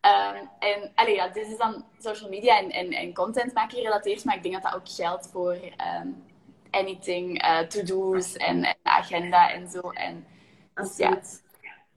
Um, 0.01 0.49
en 0.59 0.91
allee, 0.95 1.15
ja, 1.15 1.27
dit 1.27 1.47
is 1.47 1.57
dan 1.57 1.85
social 1.99 2.29
media 2.29 2.59
en, 2.59 2.69
en, 2.69 2.91
en 2.91 3.13
content 3.13 3.53
maken 3.53 3.77
gerelateerd, 3.77 4.25
maar 4.25 4.35
ik 4.35 4.43
denk 4.43 4.55
dat 4.55 4.63
dat 4.63 4.75
ook 4.75 4.89
geldt 4.89 5.29
voor 5.31 5.53
um, 6.01 6.23
anything, 6.71 7.43
uh, 7.43 7.59
to-do's 7.59 8.35
en, 8.35 8.63
en, 8.63 8.75
agenda 8.83 9.51
en 9.51 9.67
zo. 9.67 9.79
En, 9.79 10.25
dus, 10.73 10.97
ja. 10.97 11.19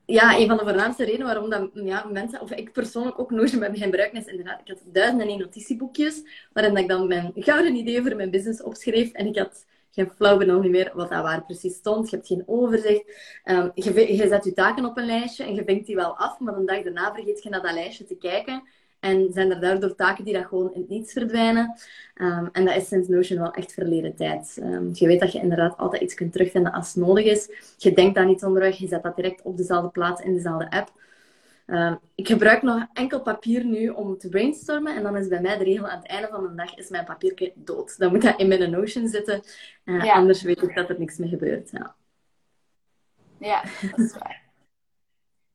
Ja, 0.05 0.37
een 0.37 0.47
van 0.47 0.57
de 0.57 0.63
voornaamste 0.63 1.03
redenen 1.03 1.25
waarom 1.25 1.49
dat, 1.49 2.11
mensen, 2.11 2.41
of 2.41 2.51
ik 2.51 2.71
persoonlijk 2.71 3.19
ook 3.19 3.31
Notion 3.31 3.59
bij 3.59 3.71
begin 3.71 3.85
gebruiken, 3.85 4.19
is 4.19 4.25
inderdaad, 4.25 4.59
ik 4.59 4.67
had 4.67 4.81
duizenden 4.85 5.27
en 5.27 5.37
notitieboekjes, 5.37 6.23
waarin 6.53 6.77
ik 6.77 6.87
dan 6.87 7.07
mijn 7.07 7.31
gouden 7.35 7.75
ideeën 7.75 8.03
voor 8.03 8.15
mijn 8.15 8.31
business 8.31 8.63
opschreef. 8.63 9.11
En 9.11 9.27
ik 9.27 9.37
had 9.37 9.65
geen 9.91 10.11
flauw 10.11 10.37
benul 10.37 10.63
meer 10.63 10.91
wat 10.93 11.09
daar 11.09 11.23
waar 11.23 11.45
precies 11.45 11.75
stond. 11.75 12.09
Je 12.09 12.15
hebt 12.15 12.27
geen 12.27 12.43
overzicht. 12.45 13.03
Um, 13.45 13.71
je, 13.73 14.15
je, 14.15 14.27
zet 14.27 14.43
je 14.43 14.53
taken 14.53 14.85
op 14.85 14.97
een 14.97 15.05
lijstje 15.05 15.43
en 15.43 15.55
je 15.55 15.63
vinkt 15.63 15.85
die 15.85 15.95
wel 15.95 16.17
af, 16.17 16.39
maar 16.39 16.55
een 16.55 16.65
dag 16.65 16.83
daarna 16.83 17.13
vergeet 17.13 17.43
je 17.43 17.49
naar 17.49 17.61
dat 17.61 17.73
lijstje 17.73 18.05
te 18.05 18.15
kijken. 18.15 18.63
En 19.01 19.33
zijn 19.33 19.51
er 19.51 19.59
daardoor 19.59 19.95
taken 19.95 20.23
die 20.23 20.33
dat 20.33 20.45
gewoon 20.45 20.73
in 20.73 20.81
het 20.81 20.89
niets 20.89 21.13
verdwijnen. 21.13 21.75
Um, 22.15 22.49
en 22.51 22.65
dat 22.65 22.75
is 22.75 22.87
sinds 22.87 23.07
Notion 23.07 23.39
wel 23.39 23.53
echt 23.53 23.73
verleden 23.73 24.15
tijd. 24.15 24.57
Um, 24.63 24.89
je 24.93 25.07
weet 25.07 25.19
dat 25.19 25.31
je 25.31 25.39
inderdaad 25.39 25.77
altijd 25.77 26.01
iets 26.01 26.13
kunt 26.13 26.31
terugvinden 26.31 26.71
als 26.71 26.95
nodig 26.95 27.25
is. 27.25 27.73
Je 27.77 27.93
denkt 27.93 28.15
daar 28.15 28.25
niet 28.25 28.43
onderweg, 28.43 28.77
je 28.77 28.87
zet 28.87 29.03
dat 29.03 29.15
direct 29.15 29.41
op 29.41 29.57
dezelfde 29.57 29.89
plaats 29.89 30.21
in 30.21 30.33
dezelfde 30.33 30.69
app. 30.69 30.91
Um, 31.67 31.99
ik 32.15 32.27
gebruik 32.27 32.61
nog 32.61 32.85
enkel 32.93 33.21
papier 33.21 33.65
nu 33.65 33.89
om 33.89 34.17
te 34.17 34.29
brainstormen. 34.29 34.95
En 34.95 35.03
dan 35.03 35.17
is 35.17 35.27
bij 35.27 35.41
mij 35.41 35.57
de 35.57 35.63
regel 35.63 35.87
aan 35.87 35.99
het 35.99 36.07
einde 36.07 36.27
van 36.27 36.43
de 36.43 36.55
dag 36.55 36.75
is 36.75 36.89
mijn 36.89 37.05
papiertje 37.05 37.51
dood. 37.55 37.97
Dan 37.97 38.11
moet 38.11 38.21
dat 38.21 38.39
in 38.39 38.47
mijn 38.47 38.71
Notion 38.71 39.07
zitten. 39.07 39.41
Uh, 39.85 40.03
ja. 40.03 40.13
Anders 40.13 40.41
weet 40.41 40.61
ik 40.61 40.75
dat 40.75 40.89
er 40.89 40.99
niks 40.99 41.17
meer 41.17 41.29
gebeurt. 41.29 41.69
Ja, 41.71 41.95
ja 43.37 43.63
dat 43.81 43.99
is 43.99 44.13
waar. 44.13 44.50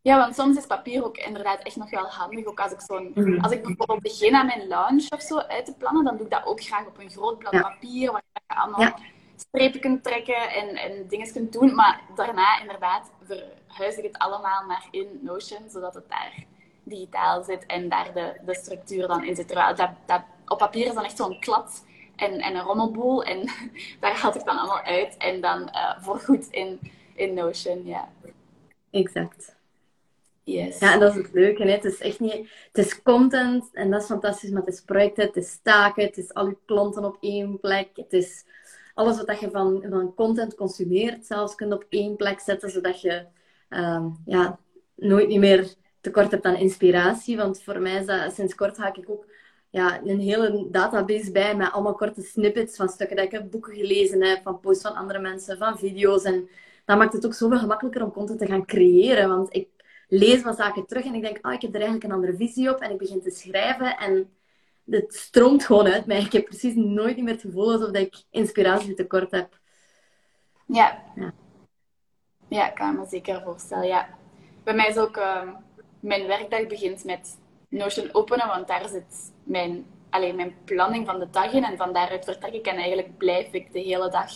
Ja, 0.06 0.18
want 0.18 0.34
soms 0.34 0.56
is 0.56 0.66
papier 0.66 1.04
ook 1.04 1.16
inderdaad 1.16 1.62
echt 1.62 1.76
nog 1.76 1.90
wel 1.90 2.06
handig. 2.06 2.44
Ook 2.44 2.60
als 2.60 2.72
ik, 2.72 2.80
zo'n, 2.80 3.12
mm. 3.14 3.40
als 3.40 3.52
ik 3.52 3.62
bijvoorbeeld 3.62 4.02
begin 4.02 4.34
aan 4.34 4.46
mijn 4.46 4.68
lunch 4.68 5.12
of 5.12 5.20
zo 5.20 5.38
uit 5.38 5.64
te 5.64 5.74
plannen, 5.74 6.04
dan 6.04 6.16
doe 6.16 6.26
ik 6.26 6.32
dat 6.32 6.46
ook 6.46 6.62
graag 6.62 6.86
op 6.86 6.98
een 6.98 7.10
groot 7.10 7.38
blad 7.38 7.52
ja. 7.52 7.60
papier, 7.60 8.12
waar 8.12 8.22
je 8.32 8.54
allemaal 8.56 8.80
ja. 8.80 8.96
strepen 9.36 9.80
kunt 9.80 10.04
trekken 10.04 10.50
en, 10.50 10.76
en 10.76 11.08
dingen 11.08 11.32
kunt 11.32 11.52
doen. 11.52 11.74
Maar 11.74 12.00
daarna 12.14 12.60
inderdaad 12.60 13.10
verhuis 13.24 13.96
ik 13.96 14.02
het 14.02 14.18
allemaal 14.18 14.66
naar 14.66 14.88
in 14.90 15.20
Notion, 15.22 15.70
zodat 15.70 15.94
het 15.94 16.08
daar 16.08 16.44
digitaal 16.82 17.42
zit 17.42 17.66
en 17.66 17.88
daar 17.88 18.12
de, 18.14 18.40
de 18.44 18.54
structuur 18.54 19.06
dan 19.06 19.24
in 19.24 19.36
zit. 19.36 19.46
Terwijl 19.46 19.74
dat, 19.74 19.90
dat 20.06 20.22
op 20.46 20.58
papier 20.58 20.86
is 20.86 20.94
dan 20.94 21.04
echt 21.04 21.16
zo'n 21.16 21.40
klad 21.40 21.84
en, 22.16 22.40
en 22.40 22.54
een 22.54 22.62
rommelboel. 22.62 23.24
En 23.24 23.50
daar 24.00 24.20
haal 24.20 24.36
ik 24.36 24.44
dan 24.44 24.58
allemaal 24.58 24.82
uit 24.82 25.16
en 25.16 25.40
dan 25.40 25.60
uh, 25.60 25.98
voorgoed 25.98 26.46
in, 26.50 26.80
in 27.14 27.34
Notion, 27.34 27.86
ja. 27.86 28.08
Exact. 28.90 29.55
Yes. 30.46 30.78
Ja, 30.78 30.92
en 30.92 31.00
dat 31.00 31.11
is 31.11 31.22
het 31.22 31.32
leuke. 31.32 31.62
Hè? 31.62 31.70
Het 31.70 31.85
is 31.85 31.98
echt 31.98 32.20
niet... 32.20 32.48
Het 32.72 32.87
is 32.87 33.02
content 33.02 33.68
en 33.72 33.90
dat 33.90 34.00
is 34.00 34.06
fantastisch, 34.06 34.50
maar 34.50 34.62
het 34.62 34.74
is 34.74 34.80
projecten, 34.80 35.26
het 35.26 35.37
is 35.37 35.59
taken, 35.62 36.04
het 36.04 36.16
is 36.16 36.35
al 36.35 36.46
je 36.46 36.56
klanten 36.64 37.04
op 37.04 37.16
één 37.20 37.61
plek. 37.61 37.88
Het 37.94 38.12
is 38.12 38.44
alles 38.94 39.24
wat 39.24 39.40
je 39.40 39.50
van, 39.50 39.85
van 39.90 40.14
content 40.14 40.54
consumeert, 40.54 41.26
zelfs 41.26 41.54
kunt 41.54 41.72
op 41.72 41.87
één 41.88 42.16
plek 42.16 42.40
zetten, 42.40 42.70
zodat 42.70 43.00
je 43.00 43.26
um, 43.70 44.16
ja, 44.24 44.59
nooit 44.94 45.28
niet 45.28 45.38
meer 45.38 45.74
tekort 46.00 46.30
hebt 46.30 46.44
aan 46.44 46.56
inspiratie. 46.56 47.37
Want 47.37 47.62
voor 47.62 47.80
mij 47.80 48.00
is 48.00 48.06
dat, 48.06 48.35
sinds 48.35 48.54
kort 48.54 48.76
haak 48.76 48.96
ik 48.96 49.11
ook 49.11 49.26
ja, 49.70 50.00
een 50.04 50.20
hele 50.20 50.68
database 50.70 51.32
bij 51.32 51.56
met 51.56 51.72
allemaal 51.72 51.94
korte 51.94 52.22
snippets 52.22 52.76
van 52.76 52.88
stukken 52.88 53.16
dat 53.16 53.24
ik 53.24 53.32
heb 53.32 53.50
boeken 53.50 53.74
gelezen 53.74 54.22
heb, 54.22 54.42
van 54.42 54.61
posts 54.61 54.82
van 54.82 54.94
andere 54.94 55.18
mensen, 55.18 55.59
van 55.59 55.78
video's. 55.78 56.22
En 56.22 56.48
dat 56.85 56.98
maakt 56.98 57.12
het 57.12 57.26
ook 57.26 57.35
zoveel 57.35 57.59
gemakkelijker 57.59 58.02
om 58.02 58.12
content 58.12 58.38
te 58.38 58.46
gaan 58.46 58.66
creëren. 58.66 59.28
Want 59.28 59.54
ik 59.54 59.68
lees 60.08 60.42
wat 60.42 60.56
zaken 60.56 60.86
terug 60.86 61.04
en 61.04 61.14
ik 61.14 61.22
denk, 61.22 61.38
ah, 61.40 61.52
ik 61.52 61.62
heb 61.62 61.70
er 61.70 61.80
eigenlijk 61.80 62.04
een 62.04 62.12
andere 62.12 62.36
visie 62.36 62.70
op. 62.70 62.80
En 62.80 62.90
ik 62.90 62.98
begin 62.98 63.22
te 63.22 63.30
schrijven 63.30 63.96
en 63.96 64.30
het 64.90 65.14
stroomt 65.14 65.64
gewoon 65.64 65.86
uit 65.86 66.06
mij. 66.06 66.20
Ik 66.20 66.32
heb 66.32 66.44
precies 66.44 66.74
nooit 66.74 67.16
meer 67.16 67.32
het 67.32 67.40
gevoel 67.40 67.72
alsof 67.72 67.90
ik 67.90 68.22
inspiratie 68.30 68.94
tekort 68.94 69.30
heb. 69.30 69.58
Ja. 70.66 71.02
ja. 71.14 71.32
Ja, 72.48 72.68
ik 72.68 72.74
kan 72.74 72.96
me 72.96 73.06
zeker 73.08 73.42
voorstellen. 73.42 73.86
Ja. 73.86 74.08
Bij 74.64 74.74
mij 74.74 74.88
is 74.88 74.96
ook 74.96 75.16
uh, 75.16 75.42
mijn 76.00 76.26
werkdag 76.26 76.66
begint 76.66 77.04
met 77.04 77.38
Notion 77.68 78.08
openen, 78.12 78.46
want 78.46 78.68
daar 78.68 78.88
zit 78.88 79.32
mijn, 79.42 79.86
alleen 80.10 80.36
mijn 80.36 80.54
planning 80.64 81.06
van 81.06 81.18
de 81.18 81.30
dag 81.30 81.52
in. 81.52 81.64
En 81.64 81.76
van 81.76 81.92
daaruit 81.92 82.24
vertrek 82.24 82.52
ik 82.52 82.66
en 82.66 82.76
eigenlijk 82.76 83.18
blijf 83.18 83.52
ik 83.52 83.72
de 83.72 83.80
hele 83.80 84.10
dag 84.10 84.30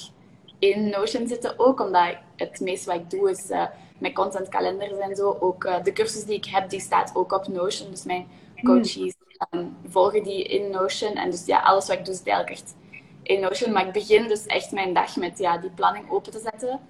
in 0.61 0.89
Notion 0.89 1.29
zitten. 1.29 1.59
Ook 1.59 1.81
omdat 1.81 2.17
het 2.37 2.61
meeste 2.61 2.91
wat 2.91 3.01
ik 3.01 3.11
doe 3.11 3.31
is 3.31 3.51
uh, 3.51 3.67
mijn 3.99 4.15
contentkalenders 4.15 4.99
en 4.99 5.17
zo. 5.17 5.37
Ook 5.41 5.65
uh, 5.65 5.83
de 5.83 5.93
cursus 5.93 6.25
die 6.25 6.37
ik 6.37 6.45
heb, 6.45 6.71
die 6.71 6.81
staat 6.81 7.11
ook 7.15 7.33
op 7.33 7.49
Notion. 7.49 7.91
Dus 7.91 8.05
mijn 8.05 8.29
coaches 8.63 9.15
um, 9.51 9.77
volgen 9.89 10.23
die 10.23 10.45
in 10.45 10.71
Notion. 10.71 11.15
En 11.15 11.31
dus 11.31 11.47
ja, 11.47 11.61
alles 11.61 11.87
wat 11.87 11.99
ik 11.99 12.05
doe 12.05 12.15
zit 12.15 12.27
eigenlijk 12.27 12.61
echt 12.61 12.75
in 13.23 13.41
Notion. 13.41 13.73
Maar 13.73 13.87
ik 13.87 13.93
begin 13.93 14.29
dus 14.29 14.47
echt 14.47 14.73
mijn 14.73 14.95
dag 14.95 15.17
met 15.17 15.39
ja, 15.39 15.59
die 15.59 15.71
planning 15.71 16.11
open 16.11 16.33
te 16.33 16.39
zetten. 16.39 16.81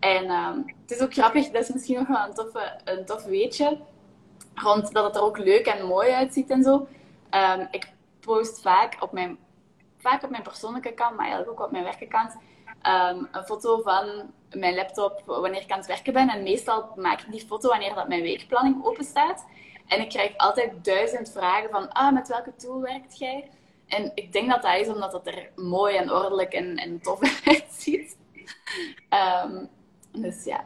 En 0.00 0.30
um, 0.30 0.74
het 0.82 0.90
is 0.90 1.00
ook 1.00 1.12
grappig, 1.12 1.50
dat 1.50 1.62
is 1.62 1.72
misschien 1.72 1.98
nog 1.98 2.08
wel 2.08 2.26
een, 2.26 2.34
toffe, 2.34 2.80
een 2.84 3.04
tof 3.04 3.24
weetje. 3.24 3.78
Rond 4.54 4.92
dat 4.92 5.04
het 5.04 5.16
er 5.16 5.22
ook 5.22 5.38
leuk 5.38 5.66
en 5.66 5.86
mooi 5.86 6.10
uitziet 6.10 6.50
en 6.50 6.62
zo. 6.62 6.86
Um, 7.30 7.68
ik 7.70 7.92
post 8.20 8.60
vaak 8.60 8.96
op 9.00 9.12
mijn, 9.12 9.38
vaak 9.98 10.22
op 10.22 10.30
mijn 10.30 10.42
persoonlijke 10.42 10.92
kant, 10.92 11.16
maar 11.16 11.26
eigenlijk 11.26 11.60
ook 11.60 11.66
op 11.66 11.72
mijn 11.72 11.84
werkenkant, 11.84 12.36
um, 12.82 13.28
een 13.32 13.44
foto 13.44 13.82
van 13.82 14.30
mijn 14.50 14.74
laptop 14.74 15.22
wanneer 15.26 15.62
ik 15.62 15.70
aan 15.70 15.78
het 15.78 15.86
werken 15.86 16.12
ben. 16.12 16.28
En 16.28 16.42
meestal 16.42 16.92
maak 16.96 17.20
ik 17.20 17.32
die 17.32 17.46
foto 17.46 17.68
wanneer 17.68 17.94
dat 17.94 18.08
mijn 18.08 18.22
weekplanning 18.22 18.84
open 18.84 19.04
staat. 19.04 19.46
En 19.86 20.00
ik 20.00 20.08
krijg 20.08 20.36
altijd 20.36 20.84
duizend 20.84 21.30
vragen 21.30 21.70
van, 21.70 21.92
ah, 21.92 22.12
met 22.12 22.28
welke 22.28 22.54
tool 22.56 22.80
werkt 22.80 23.18
jij? 23.18 23.50
En 23.86 24.12
ik 24.14 24.32
denk 24.32 24.50
dat 24.50 24.62
dat 24.62 24.76
is 24.76 24.88
omdat 24.88 25.12
het 25.12 25.26
er 25.26 25.50
mooi 25.56 25.96
en 25.96 26.12
ordelijk 26.12 26.52
en, 26.52 26.76
en 26.76 27.00
tof 27.00 27.20
uitziet. 27.44 28.16
Um, 29.44 29.68
dus 30.12 30.44
ja. 30.44 30.64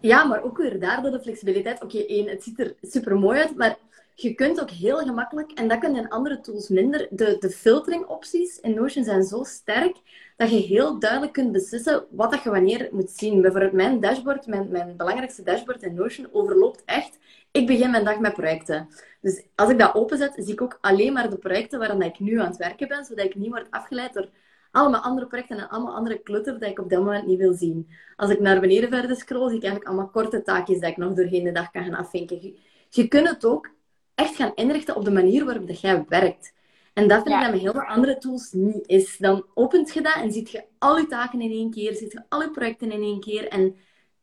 Ja, 0.00 0.24
maar 0.24 0.42
ook 0.42 0.56
weer 0.56 0.80
daardoor 0.80 1.10
de 1.10 1.20
flexibiliteit. 1.20 1.82
Oké, 1.82 1.98
één, 1.98 2.28
het 2.28 2.42
ziet 2.42 2.60
er 2.60 2.74
super 2.82 3.18
mooi 3.18 3.40
uit, 3.40 3.56
maar 3.56 3.76
je 4.14 4.34
kunt 4.34 4.60
ook 4.60 4.70
heel 4.70 4.98
gemakkelijk, 4.98 5.52
en 5.52 5.68
dat 5.68 5.78
kun 5.78 5.94
je 5.94 6.00
in 6.00 6.08
andere 6.08 6.40
tools 6.40 6.68
minder, 6.68 7.06
de, 7.10 7.36
de 7.38 7.50
filteringopties 7.50 8.60
in 8.60 8.74
Notion 8.74 9.04
zijn 9.04 9.22
zo 9.22 9.44
sterk 9.44 9.96
dat 10.36 10.50
je 10.50 10.56
heel 10.56 10.98
duidelijk 10.98 11.32
kunt 11.32 11.52
beslissen 11.52 12.06
wat 12.10 12.30
dat 12.30 12.42
je 12.42 12.50
wanneer 12.50 12.88
moet 12.92 13.10
zien. 13.10 13.40
Bijvoorbeeld 13.40 13.72
mijn 13.72 14.00
dashboard, 14.00 14.46
mijn, 14.46 14.68
mijn 14.70 14.96
belangrijkste 14.96 15.42
dashboard 15.42 15.82
in 15.82 15.94
Notion, 15.94 16.28
overloopt 16.32 16.82
echt. 16.84 17.18
Ik 17.50 17.66
begin 17.66 17.90
mijn 17.90 18.04
dag 18.04 18.18
met 18.18 18.32
projecten. 18.32 18.88
Dus 19.20 19.44
als 19.54 19.70
ik 19.70 19.78
dat 19.78 19.94
openzet, 19.94 20.32
zie 20.36 20.52
ik 20.52 20.62
ook 20.62 20.78
alleen 20.80 21.12
maar 21.12 21.30
de 21.30 21.38
projecten 21.38 21.78
waar 21.78 22.00
ik 22.00 22.18
nu 22.18 22.40
aan 22.40 22.46
het 22.46 22.56
werken 22.56 22.88
ben, 22.88 23.04
zodat 23.04 23.24
ik 23.24 23.34
niet 23.34 23.50
word 23.50 23.70
afgeleid 23.70 24.12
door 24.12 24.28
allemaal 24.70 25.00
andere 25.00 25.26
projecten 25.26 25.58
en 25.58 25.68
allemaal 25.68 25.94
andere 25.94 26.22
clutter 26.22 26.58
dat 26.58 26.70
ik 26.70 26.78
op 26.78 26.90
dat 26.90 26.98
moment 26.98 27.26
niet 27.26 27.38
wil 27.38 27.54
zien. 27.54 27.88
Als 28.16 28.30
ik 28.30 28.40
naar 28.40 28.60
beneden 28.60 28.88
verder 28.88 29.16
scroll, 29.16 29.48
zie 29.48 29.56
ik 29.56 29.62
eigenlijk 29.62 29.90
allemaal 29.90 30.10
korte 30.10 30.42
taakjes 30.42 30.80
dat 30.80 30.90
ik 30.90 30.96
nog 30.96 31.14
doorheen 31.14 31.44
de 31.44 31.52
dag 31.52 31.70
kan 31.70 31.84
gaan 31.84 31.94
afvinken. 31.94 32.56
Je 32.88 33.08
kunt 33.08 33.28
het 33.28 33.44
ook 33.44 33.70
echt 34.14 34.36
gaan 34.36 34.52
inrichten 34.54 34.96
op 34.96 35.04
de 35.04 35.10
manier 35.10 35.44
waarop 35.44 35.66
dat 35.66 35.80
jij 35.80 36.04
werkt. 36.08 36.52
En 36.92 37.08
dat 37.08 37.22
vind 37.22 37.34
ik 37.34 37.40
dat 37.42 37.50
met 37.50 37.60
heel 37.60 37.72
veel 37.72 37.82
andere 37.82 38.18
tools 38.18 38.52
niet 38.52 38.86
is. 38.86 39.16
Dan 39.16 39.46
opent 39.54 39.92
je 39.94 40.02
dat 40.02 40.14
en 40.14 40.32
ziet 40.32 40.50
je 40.50 40.64
al 40.78 40.98
je 40.98 41.06
taken 41.06 41.40
in 41.40 41.50
één 41.50 41.70
keer, 41.70 41.94
ziet 41.94 42.12
je 42.12 42.22
al 42.28 42.42
je 42.42 42.50
projecten 42.50 42.92
in 42.92 43.02
één 43.02 43.20
keer. 43.20 43.48
En 43.48 43.76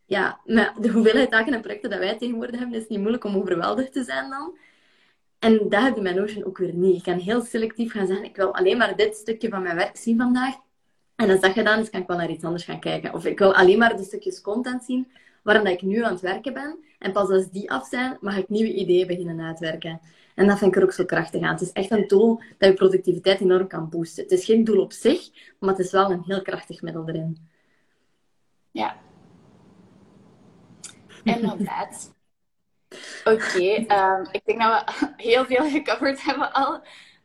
ja, 0.05 0.39
met 0.45 0.71
de 0.79 0.89
hoeveelheid 0.89 1.29
taken 1.31 1.53
en 1.53 1.61
projecten 1.61 1.89
dat 1.89 1.99
wij 1.99 2.17
tegenwoordig 2.17 2.59
hebben, 2.59 2.75
is 2.75 2.81
het 2.81 2.89
niet 2.89 2.99
moeilijk 2.99 3.23
om 3.23 3.35
overweldigd 3.35 3.93
te 3.93 4.03
zijn 4.03 4.29
dan. 4.29 4.57
En 5.39 5.69
dat 5.69 5.81
heb 5.83 5.95
je 5.95 6.01
met 6.01 6.15
Notion 6.15 6.45
ook 6.45 6.57
weer 6.57 6.73
niet. 6.73 6.95
Ik 6.95 7.03
kan 7.03 7.17
heel 7.17 7.41
selectief 7.41 7.91
gaan 7.91 8.07
zeggen, 8.07 8.25
ik 8.25 8.35
wil 8.35 8.55
alleen 8.55 8.77
maar 8.77 8.95
dit 8.95 9.15
stukje 9.15 9.49
van 9.49 9.61
mijn 9.61 9.75
werk 9.75 9.97
zien 9.97 10.17
vandaag. 10.17 10.55
En 11.15 11.29
als 11.29 11.39
dat 11.39 11.51
gedaan 11.51 11.79
is, 11.79 11.89
kan 11.89 12.01
ik 12.01 12.07
wel 12.07 12.17
naar 12.17 12.29
iets 12.29 12.43
anders 12.43 12.63
gaan 12.63 12.79
kijken. 12.79 13.13
Of 13.13 13.25
ik 13.25 13.39
wil 13.39 13.55
alleen 13.55 13.77
maar 13.77 13.97
de 13.97 14.03
stukjes 14.03 14.41
content 14.41 14.83
zien 14.83 15.11
waarom 15.43 15.63
dat 15.63 15.73
ik 15.73 15.81
nu 15.81 16.03
aan 16.03 16.11
het 16.11 16.21
werken 16.21 16.53
ben. 16.53 16.83
En 17.01 17.11
pas 17.11 17.29
als 17.29 17.49
die 17.49 17.71
af 17.71 17.87
zijn, 17.87 18.17
mag 18.19 18.37
ik 18.37 18.49
nieuwe 18.49 18.73
ideeën 18.73 19.07
beginnen 19.07 19.45
uitwerken. 19.45 20.01
En 20.35 20.47
dat 20.47 20.57
vind 20.57 20.75
ik 20.75 20.81
er 20.81 20.87
ook 20.87 20.93
zo 20.93 21.05
krachtig 21.05 21.41
aan. 21.41 21.53
Het 21.53 21.61
is 21.61 21.71
echt 21.71 21.91
een 21.91 22.07
tool 22.07 22.41
dat 22.57 22.69
je 22.69 22.75
productiviteit 22.75 23.41
enorm 23.41 23.67
kan 23.67 23.89
boosten. 23.89 24.23
Het 24.23 24.31
is 24.31 24.45
geen 24.45 24.63
doel 24.63 24.81
op 24.81 24.91
zich, 24.91 25.29
maar 25.59 25.69
het 25.69 25.79
is 25.79 25.91
wel 25.91 26.11
een 26.11 26.23
heel 26.25 26.41
krachtig 26.41 26.81
middel 26.81 27.07
erin. 27.07 27.49
Ja. 28.71 28.95
Inderdaad. 31.23 32.13
Oké, 33.23 33.85
ehm, 33.87 34.23
ik 34.31 34.41
denk 34.45 34.61
dat 34.61 34.99
we 34.99 35.13
heel 35.17 35.45
veel 35.45 35.69
gecoverd 35.69 36.23
hebben 36.23 36.53
al 36.53 36.81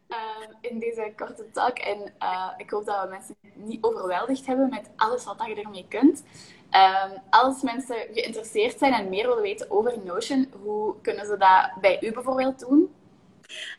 ehm, 0.09 0.53
in 0.61 0.79
deze 0.79 1.13
korte 1.17 1.51
talk. 1.51 1.79
En 1.79 2.15
uh, 2.23 2.53
ik 2.57 2.71
hoop 2.71 2.87
dat 2.87 3.03
we 3.03 3.09
mensen 3.09 3.37
niet 3.55 3.85
overweldigd 3.85 4.47
hebben 4.47 4.69
met 4.69 4.91
alles 4.97 5.25
wat 5.25 5.45
je 5.47 5.55
ermee 5.55 5.87
kunt. 5.89 6.25
Ehm, 6.71 7.11
als 7.31 7.63
mensen 7.63 7.97
geïnteresseerd 8.13 8.79
zijn 8.79 8.93
en 8.93 9.09
meer 9.09 9.27
willen 9.27 9.43
weten 9.43 9.71
over 9.71 9.99
Notion, 10.05 10.49
hoe 10.63 10.95
kunnen 11.03 11.27
ze 11.27 11.37
dat 11.37 11.71
bij 11.81 11.99
u 12.01 12.13
bijvoorbeeld 12.13 12.59
doen? 12.59 12.91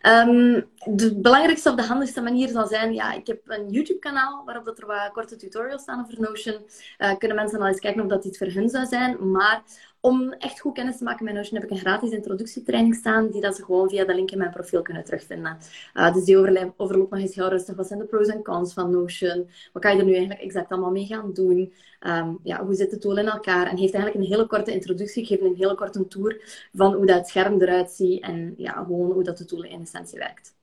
Um, 0.02 0.70
de 0.86 1.16
belangrijkste 1.16 1.70
of 1.70 1.76
de 1.76 1.84
handigste 1.84 2.22
manier 2.22 2.48
zal 2.48 2.68
zijn, 2.68 2.94
ja, 2.94 3.14
ik 3.14 3.28
heb 3.28 3.42
een 3.46 3.70
YouTube-kanaal 3.70 4.44
waarop 4.46 4.66
dat 4.66 4.80
er 4.80 4.86
wat 4.86 5.12
korte 5.12 5.36
tutorials 5.36 5.82
staan 5.82 6.06
over 6.06 6.22
Notion. 6.22 6.56
Uh, 6.98 7.18
kunnen 7.18 7.38
mensen 7.38 7.60
al 7.60 7.68
eens 7.68 7.80
kijken 7.80 8.02
of 8.02 8.08
dat 8.08 8.26
iets 8.26 8.38
voor 8.38 8.48
hun 8.48 8.70
zou 8.70 8.86
zijn. 8.86 9.32
Maar 9.32 9.62
om 10.08 10.32
echt 10.32 10.60
goed 10.60 10.74
kennis 10.74 10.98
te 10.98 11.04
maken 11.04 11.26
met 11.26 11.34
Notion 11.34 11.60
heb 11.60 11.70
ik 11.70 11.76
een 11.76 11.84
gratis 11.86 12.12
introductietraining 12.12 12.96
staan, 12.96 13.30
die 13.30 13.42
dat 13.42 13.56
ze 13.56 13.64
gewoon 13.64 13.90
via 13.90 14.06
de 14.06 14.16
link 14.16 14.32
in 14.32 14.38
mijn 14.38 14.52
profiel 14.52 14.82
kunnen 14.82 15.04
terugvinden. 15.04 15.58
Uh, 15.94 16.14
dus 16.14 16.24
die 16.24 16.38
overloopt 16.78 17.12
nog 17.12 17.20
eens 17.20 17.36
heel 17.36 17.50
rustig. 17.50 17.76
Wat 17.76 17.88
zijn 17.88 18.00
de 18.00 18.06
pros 18.06 18.28
en 18.28 18.44
cons 18.44 18.74
van 18.74 18.92
Notion? 18.92 19.50
Wat 19.74 19.82
kan 19.82 19.94
je 19.94 20.00
er 20.00 20.06
nu 20.06 20.12
eigenlijk 20.12 20.42
exact 20.42 20.72
allemaal 20.72 20.92
mee 20.92 21.06
gaan 21.06 21.34
doen? 21.34 21.74
Um, 22.02 22.40
ja, 22.44 22.66
hoe 22.66 22.74
zit 22.74 22.90
de 22.90 22.98
tool 22.98 23.18
in 23.18 23.28
elkaar? 23.28 23.68
En 23.68 23.78
heeft 23.78 23.94
eigenlijk 23.94 24.16
een 24.16 24.32
hele 24.32 24.48
korte 24.48 24.74
introductie 24.74 25.26
gegeven, 25.26 25.50
een 25.50 25.56
hele 25.56 25.76
korte 25.76 26.08
tour 26.08 26.66
van 26.74 26.94
hoe 26.94 27.06
dat 27.06 27.28
scherm 27.28 27.62
eruit 27.62 27.92
ziet 27.92 28.24
en 28.24 28.54
ja, 28.58 28.72
gewoon 28.72 29.12
hoe 29.12 29.24
dat 29.24 29.38
de 29.38 29.46
tool 29.46 29.64
in 29.64 29.82
essentie 29.82 30.20
werkt. 30.20 30.56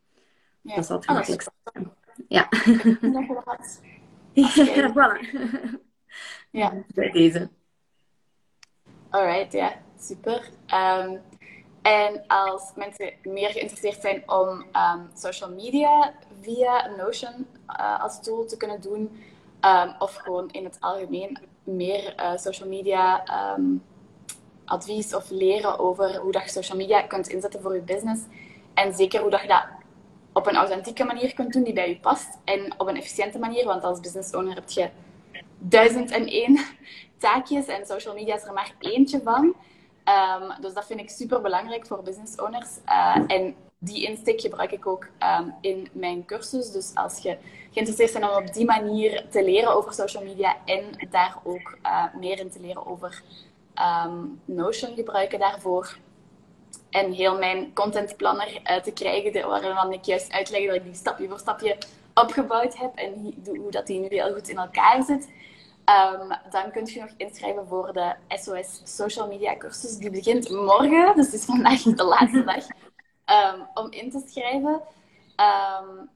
Ja. 0.60 0.74
Dat 0.74 0.84
is 0.84 0.90
wat 0.90 1.04
gemakkelijkste. 1.04 1.50
Ja. 2.28 2.48
ja, 4.74 4.92
voilà. 4.92 5.18
Ja. 6.50 6.84
Bij 6.94 7.10
deze. 7.10 7.48
Alright, 9.14 9.52
ja, 9.52 9.72
super. 9.98 10.50
Um, 10.74 11.20
en 11.82 12.24
als 12.26 12.62
mensen 12.74 13.12
meer 13.22 13.50
geïnteresseerd 13.50 14.00
zijn 14.00 14.22
om 14.30 14.48
um, 14.48 15.10
social 15.14 15.50
media 15.50 16.14
via 16.40 16.86
Notion 16.96 17.46
uh, 17.80 18.02
als 18.02 18.22
tool 18.22 18.44
te 18.44 18.56
kunnen 18.56 18.80
doen, 18.80 19.24
um, 19.60 19.94
of 19.98 20.14
gewoon 20.14 20.50
in 20.50 20.64
het 20.64 20.76
algemeen 20.80 21.38
meer 21.64 22.14
uh, 22.20 22.36
social 22.36 22.68
media 22.68 23.24
advies 24.64 25.14
of 25.14 25.30
leren 25.30 25.78
over 25.78 26.16
hoe 26.16 26.32
dat 26.32 26.42
je 26.42 26.50
social 26.50 26.78
media 26.78 27.02
kunt 27.02 27.28
inzetten 27.28 27.60
voor 27.60 27.74
je 27.74 27.80
business. 27.80 28.22
En 28.74 28.94
zeker 28.94 29.20
hoe 29.20 29.30
dat 29.30 29.40
je 29.40 29.48
dat 29.48 29.64
op 30.32 30.46
een 30.46 30.56
authentieke 30.56 31.04
manier 31.04 31.34
kunt 31.34 31.52
doen 31.52 31.64
die 31.64 31.72
bij 31.72 31.88
je 31.88 31.98
past. 31.98 32.38
En 32.44 32.74
op 32.78 32.88
een 32.88 32.96
efficiënte 32.96 33.38
manier, 33.38 33.64
want 33.64 33.84
als 33.84 34.00
business 34.00 34.34
owner 34.34 34.54
heb 34.54 34.70
je 34.70 34.90
duizend 35.58 36.10
en 36.10 36.26
één 36.26 36.58
taakjes 37.24 37.66
en 37.66 37.86
social 37.86 38.14
media 38.14 38.34
is 38.34 38.44
er 38.44 38.52
maar 38.52 38.74
eentje 38.78 39.20
van. 39.24 39.44
Um, 39.44 40.52
dus 40.60 40.74
dat 40.74 40.86
vind 40.86 41.00
ik 41.00 41.10
super 41.10 41.40
belangrijk 41.40 41.86
voor 41.86 42.02
business 42.02 42.36
owners. 42.36 42.70
Uh, 42.86 43.16
en 43.26 43.54
die 43.78 44.06
insteek 44.06 44.40
gebruik 44.40 44.72
ik 44.72 44.86
ook 44.86 45.06
um, 45.40 45.54
in 45.60 45.88
mijn 45.92 46.24
cursus. 46.24 46.70
Dus 46.72 46.90
als 46.94 47.18
je 47.18 47.36
geïnteresseerd 47.70 48.12
bent 48.12 48.24
om 48.24 48.46
op 48.46 48.54
die 48.54 48.64
manier 48.64 49.24
te 49.30 49.44
leren 49.44 49.74
over 49.74 49.92
social 49.92 50.24
media 50.24 50.56
en 50.64 50.84
daar 51.10 51.36
ook 51.44 51.78
uh, 51.82 52.04
meer 52.14 52.38
in 52.38 52.50
te 52.50 52.60
leren 52.60 52.86
over 52.86 53.22
um, 54.06 54.40
Notion 54.44 54.94
gebruiken 54.94 55.38
daarvoor. 55.38 55.96
En 56.90 57.12
heel 57.12 57.38
mijn 57.38 57.72
contentplanner 57.74 58.60
uh, 58.70 58.76
te 58.76 58.92
krijgen, 58.92 59.48
waarin 59.48 59.92
ik 59.92 60.04
juist 60.04 60.32
uitleg 60.32 60.66
dat 60.66 60.74
ik 60.74 60.84
die 60.84 60.94
stapje 60.94 61.28
voor 61.28 61.38
stapje 61.38 61.76
opgebouwd 62.14 62.76
heb 62.76 62.94
en 62.94 63.34
hoe 63.44 63.70
dat 63.70 63.86
die 63.86 64.00
nu 64.00 64.06
heel 64.08 64.32
goed 64.32 64.48
in 64.48 64.58
elkaar 64.58 65.02
zit. 65.02 65.28
Um, 65.84 66.28
dan 66.50 66.70
kun 66.70 66.86
je 66.86 67.00
nog 67.00 67.10
inschrijven 67.16 67.66
voor 67.66 67.92
de 67.92 68.14
SOS 68.28 68.80
Social 68.84 69.28
Media 69.28 69.56
cursus. 69.56 69.96
Die 69.96 70.10
begint 70.10 70.50
morgen, 70.50 71.16
dus 71.16 71.26
het 71.26 71.34
is 71.34 71.44
vandaag 71.44 71.82
de 71.82 72.04
laatste 72.04 72.44
dag 72.50 72.66
um, 73.54 73.66
om 73.74 73.90
in 73.90 74.10
te 74.10 74.24
schrijven. 74.26 74.80
Um, 75.36 76.08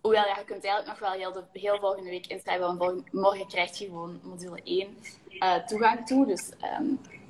hoewel, 0.00 0.26
ja, 0.26 0.36
je 0.38 0.44
kunt 0.44 0.64
eigenlijk 0.64 0.86
nog 0.86 0.98
wel 0.98 1.18
heel, 1.18 1.32
de, 1.32 1.60
heel 1.60 1.78
volgende 1.78 2.10
week 2.10 2.26
inschrijven, 2.26 2.78
want 2.78 3.12
morgen 3.12 3.46
krijg 3.46 3.78
je 3.78 3.84
gewoon 3.84 4.20
module 4.22 4.60
1 4.64 4.96
uh, 5.28 5.54
eh, 5.54 5.66
toegang 5.66 6.06
toe. 6.06 6.26
Dus 6.26 6.50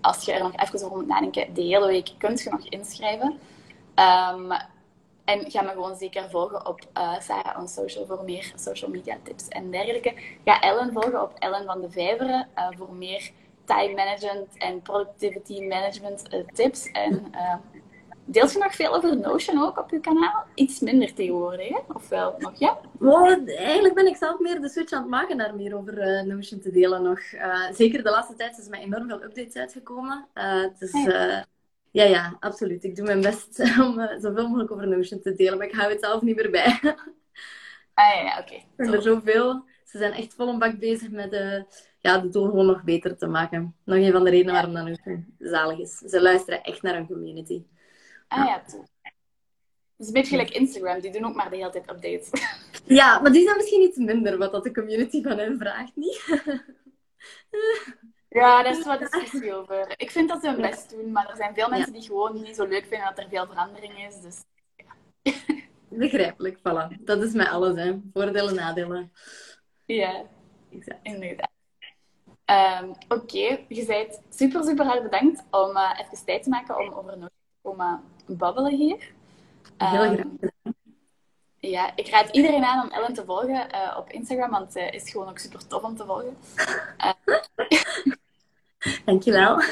als 0.00 0.24
je 0.24 0.32
er 0.32 0.42
nog 0.42 0.56
even 0.56 0.84
over 0.84 0.96
moet 0.96 1.06
nadenken, 1.06 1.54
de 1.54 1.62
hele 1.62 1.86
week 1.86 2.10
kunt 2.18 2.42
je 2.42 2.50
nog 2.50 2.64
inschrijven. 2.68 3.38
En 5.30 5.50
ga 5.50 5.62
me 5.62 5.70
gewoon 5.70 5.96
zeker 5.96 6.30
volgen 6.30 6.66
op 6.66 6.80
uh, 6.98 7.20
Sarah 7.20 7.58
on 7.58 7.68
Social 7.68 8.06
voor 8.06 8.24
meer 8.24 8.52
social 8.54 8.90
media 8.90 9.18
tips 9.22 9.48
en 9.48 9.70
dergelijke. 9.70 10.14
Ga 10.44 10.60
Ellen 10.60 10.92
volgen 10.92 11.22
op 11.22 11.32
Ellen 11.38 11.64
van 11.64 11.80
de 11.80 11.90
Vijveren 11.90 12.48
uh, 12.56 12.68
voor 12.76 12.94
meer 12.94 13.30
time 13.64 13.94
management 13.94 14.56
en 14.58 14.82
productivity 14.82 15.60
management 15.60 16.34
uh, 16.34 16.46
tips. 16.46 16.90
En 16.90 17.32
deelt 18.24 18.52
je 18.52 18.58
nog 18.58 18.74
veel 18.74 18.94
over 18.94 19.16
Notion 19.16 19.62
ook 19.62 19.78
op 19.78 19.90
je 19.90 20.00
kanaal? 20.00 20.44
Iets 20.54 20.80
minder 20.80 21.14
tegenwoordig, 21.14 21.68
hè? 21.68 21.78
Of 21.92 22.08
wel 22.08 22.34
nog, 22.38 22.58
ja? 22.58 22.78
Well, 22.98 23.44
eigenlijk 23.46 23.94
ben 23.94 24.06
ik 24.06 24.16
zelf 24.16 24.38
meer 24.38 24.60
de 24.60 24.68
switch 24.68 24.92
aan 24.92 25.00
het 25.00 25.10
maken 25.10 25.36
naar 25.36 25.54
meer 25.54 25.76
over 25.76 26.26
Notion 26.26 26.60
te 26.60 26.70
delen 26.70 27.02
nog. 27.02 27.20
zeker 27.72 28.02
de 28.02 28.10
laatste 28.10 28.34
tijd 28.34 28.58
is 28.58 28.66
er 28.66 28.78
enorm 28.78 29.08
veel 29.08 29.22
updates 29.22 29.56
uitgekomen. 29.56 30.26
Ah, 30.34 30.64
ja, 31.04 31.44
ja, 31.90 32.36
absoluut. 32.40 32.84
Ik 32.84 32.96
doe 32.96 33.06
mijn 33.06 33.20
best 33.20 33.60
om 33.86 33.98
uh, 33.98 34.18
zoveel 34.18 34.48
mogelijk 34.48 34.70
over 34.70 34.88
Notion 34.88 35.20
te 35.20 35.34
delen, 35.34 35.58
maar 35.58 35.66
ik 35.66 35.74
hou 35.74 35.90
het 35.90 36.00
zelf 36.00 36.22
niet 36.22 36.36
meer 36.36 36.50
bij. 36.50 36.78
ah 37.94 38.14
ja, 38.14 38.38
oké. 38.40 38.52
Okay. 38.52 38.66
Er 38.76 38.86
zijn 38.86 39.02
zoveel. 39.02 39.64
Ze 39.84 39.98
zijn 39.98 40.12
echt 40.12 40.34
vol 40.34 40.48
een 40.48 40.58
bak 40.58 40.78
bezig 40.78 41.10
met 41.10 41.32
uh, 41.32 41.62
ja, 41.98 42.18
de 42.18 42.28
tool 42.28 42.44
gewoon 42.44 42.66
nog 42.66 42.82
beter 42.82 43.16
te 43.16 43.26
maken. 43.26 43.76
Nog 43.84 43.96
een 43.96 44.12
van 44.12 44.24
de 44.24 44.30
redenen 44.30 44.52
waarom 44.52 44.74
dat 44.74 44.86
Notion 44.86 45.34
zalig 45.38 45.78
is. 45.78 45.96
Ze 45.96 46.22
luisteren 46.22 46.62
echt 46.62 46.82
naar 46.82 46.94
hun 46.94 47.06
community. 47.06 47.62
Ah 48.28 48.46
ja, 48.46 48.62
toe. 48.66 48.80
Het 49.00 50.08
is 50.08 50.14
een 50.14 50.20
beetje 50.20 50.36
gelijk 50.36 50.50
Instagram, 50.50 51.00
die 51.00 51.12
doen 51.12 51.24
ook 51.24 51.34
maar 51.34 51.50
de 51.50 51.56
hele 51.56 51.70
tijd 51.70 51.90
updates. 51.90 52.30
Ja, 52.86 53.20
maar 53.20 53.32
die 53.32 53.42
zijn 53.44 53.56
misschien 53.56 53.82
iets 53.82 53.96
minder 53.96 54.38
wat 54.38 54.52
dat 54.52 54.64
de 54.64 54.72
community 54.72 55.22
van 55.22 55.38
hen 55.38 55.58
vraagt, 55.58 55.96
niet? 55.96 56.24
Ja, 58.32 58.62
daar 58.62 58.78
is 58.78 58.84
wat 58.84 58.98
discussie 58.98 59.54
over. 59.54 59.94
Ik 59.96 60.10
vind 60.10 60.28
dat 60.28 60.40
ze 60.40 60.48
hun 60.48 60.60
best 60.60 60.90
doen, 60.90 61.12
maar 61.12 61.30
er 61.30 61.36
zijn 61.36 61.54
veel 61.54 61.68
mensen 61.68 61.92
die 61.92 62.02
gewoon 62.02 62.42
niet 62.42 62.56
zo 62.56 62.66
leuk 62.66 62.86
vinden 62.86 63.08
dat 63.08 63.18
er 63.18 63.28
veel 63.28 63.46
verandering 63.46 64.06
is. 64.06 64.20
Dus, 64.20 64.42
ja. 64.76 65.32
Begrijpelijk, 65.88 66.58
voilà. 66.58 67.00
Dat 67.00 67.22
is 67.22 67.32
met 67.32 67.48
alles, 67.48 67.76
hè. 67.76 68.00
Voordelen, 68.12 68.54
nadelen. 68.54 69.12
Ja, 69.86 70.22
exact. 70.72 70.98
inderdaad. 71.02 71.50
Um, 72.46 72.90
Oké, 72.90 73.14
okay. 73.14 73.64
je 73.68 73.84
bent 73.86 74.20
super, 74.28 74.64
super 74.64 74.84
hard 74.84 75.02
bedankt 75.02 75.44
om 75.50 75.76
uh, 75.76 76.00
even 76.00 76.24
tijd 76.24 76.42
te 76.42 76.48
maken 76.48 76.78
om 76.78 76.92
over 76.92 77.18
Noord 77.18 77.30
te 77.30 77.58
komen 77.62 78.02
babbelen 78.26 78.76
hier. 78.76 79.12
Heel 79.76 80.04
um, 80.04 80.14
graag 80.38 80.74
ja, 81.60 81.92
ik 81.96 82.08
raad 82.08 82.28
iedereen 82.28 82.64
aan 82.64 82.84
om 82.84 82.90
Ellen 82.90 83.14
te 83.14 83.24
volgen 83.24 83.68
uh, 83.74 83.96
op 83.98 84.10
Instagram, 84.10 84.50
want 84.50 84.72
ze 84.72 84.80
is 84.80 85.10
gewoon 85.10 85.28
ook 85.28 85.38
super 85.38 85.66
tof 85.66 85.82
om 85.82 85.96
te 85.96 86.04
volgen. 86.04 86.36
Dankjewel. 89.04 89.60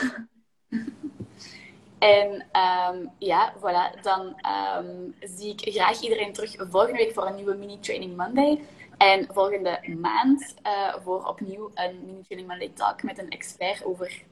En 1.98 2.32
um, 2.32 3.10
ja, 3.18 3.54
voilà. 3.56 4.00
Dan 4.02 4.40
um, 4.76 5.14
zie 5.20 5.52
ik 5.52 5.74
graag 5.74 6.00
iedereen 6.00 6.32
terug 6.32 6.54
volgende 6.56 6.96
week 6.96 7.12
voor 7.12 7.26
een 7.26 7.34
nieuwe 7.34 7.54
Mini 7.54 7.80
Training 7.80 8.16
Monday. 8.16 8.60
En 8.96 9.26
volgende 9.32 9.94
maand 10.00 10.54
uh, 10.66 10.94
voor 11.02 11.24
opnieuw 11.24 11.70
een 11.74 12.02
Mini 12.04 12.22
Training 12.22 12.48
Monday 12.48 12.70
Talk 12.74 13.02
met 13.02 13.18
een 13.18 13.28
expert 13.28 13.84
over 13.84 14.22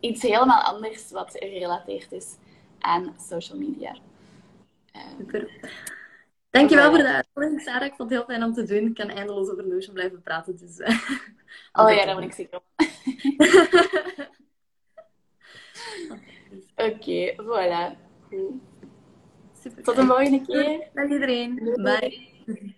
iets 0.00 0.22
helemaal 0.22 0.62
anders 0.62 1.10
wat 1.10 1.30
gerelateerd 1.38 2.12
is 2.12 2.36
aan 2.78 3.14
social 3.28 3.58
media. 3.58 3.96
Um, 4.92 5.16
Super. 5.18 5.50
Dankjewel 6.54 6.88
voor 6.90 6.98
de 6.98 7.12
uitnodiging, 7.12 7.60
Sarah. 7.60 7.86
Ik 7.86 7.94
vond 7.94 8.10
het 8.10 8.18
heel 8.18 8.28
fijn 8.28 8.42
om 8.42 8.52
te 8.52 8.64
doen. 8.64 8.86
Ik 8.86 8.94
kan 8.94 9.08
eindeloos 9.08 9.50
over 9.50 9.66
Notion 9.66 9.94
blijven 9.94 10.22
praten. 10.22 10.56
Dus, 10.56 10.78
uh, 10.78 10.88
oh 11.72 11.90
ja, 11.90 12.04
daar 12.04 12.14
ben 12.14 12.24
ik 12.24 12.32
zeker 12.32 12.56
op. 12.56 12.64
Oké, 16.76 16.92
okay, 16.92 17.36
voilà. 17.42 17.96
Super. 19.62 19.82
Tot 19.82 19.96
de 19.96 20.06
volgende 20.06 20.42
keer. 20.46 20.88
Dag 20.94 21.10
iedereen. 21.10 21.54
Bye. 21.82 22.74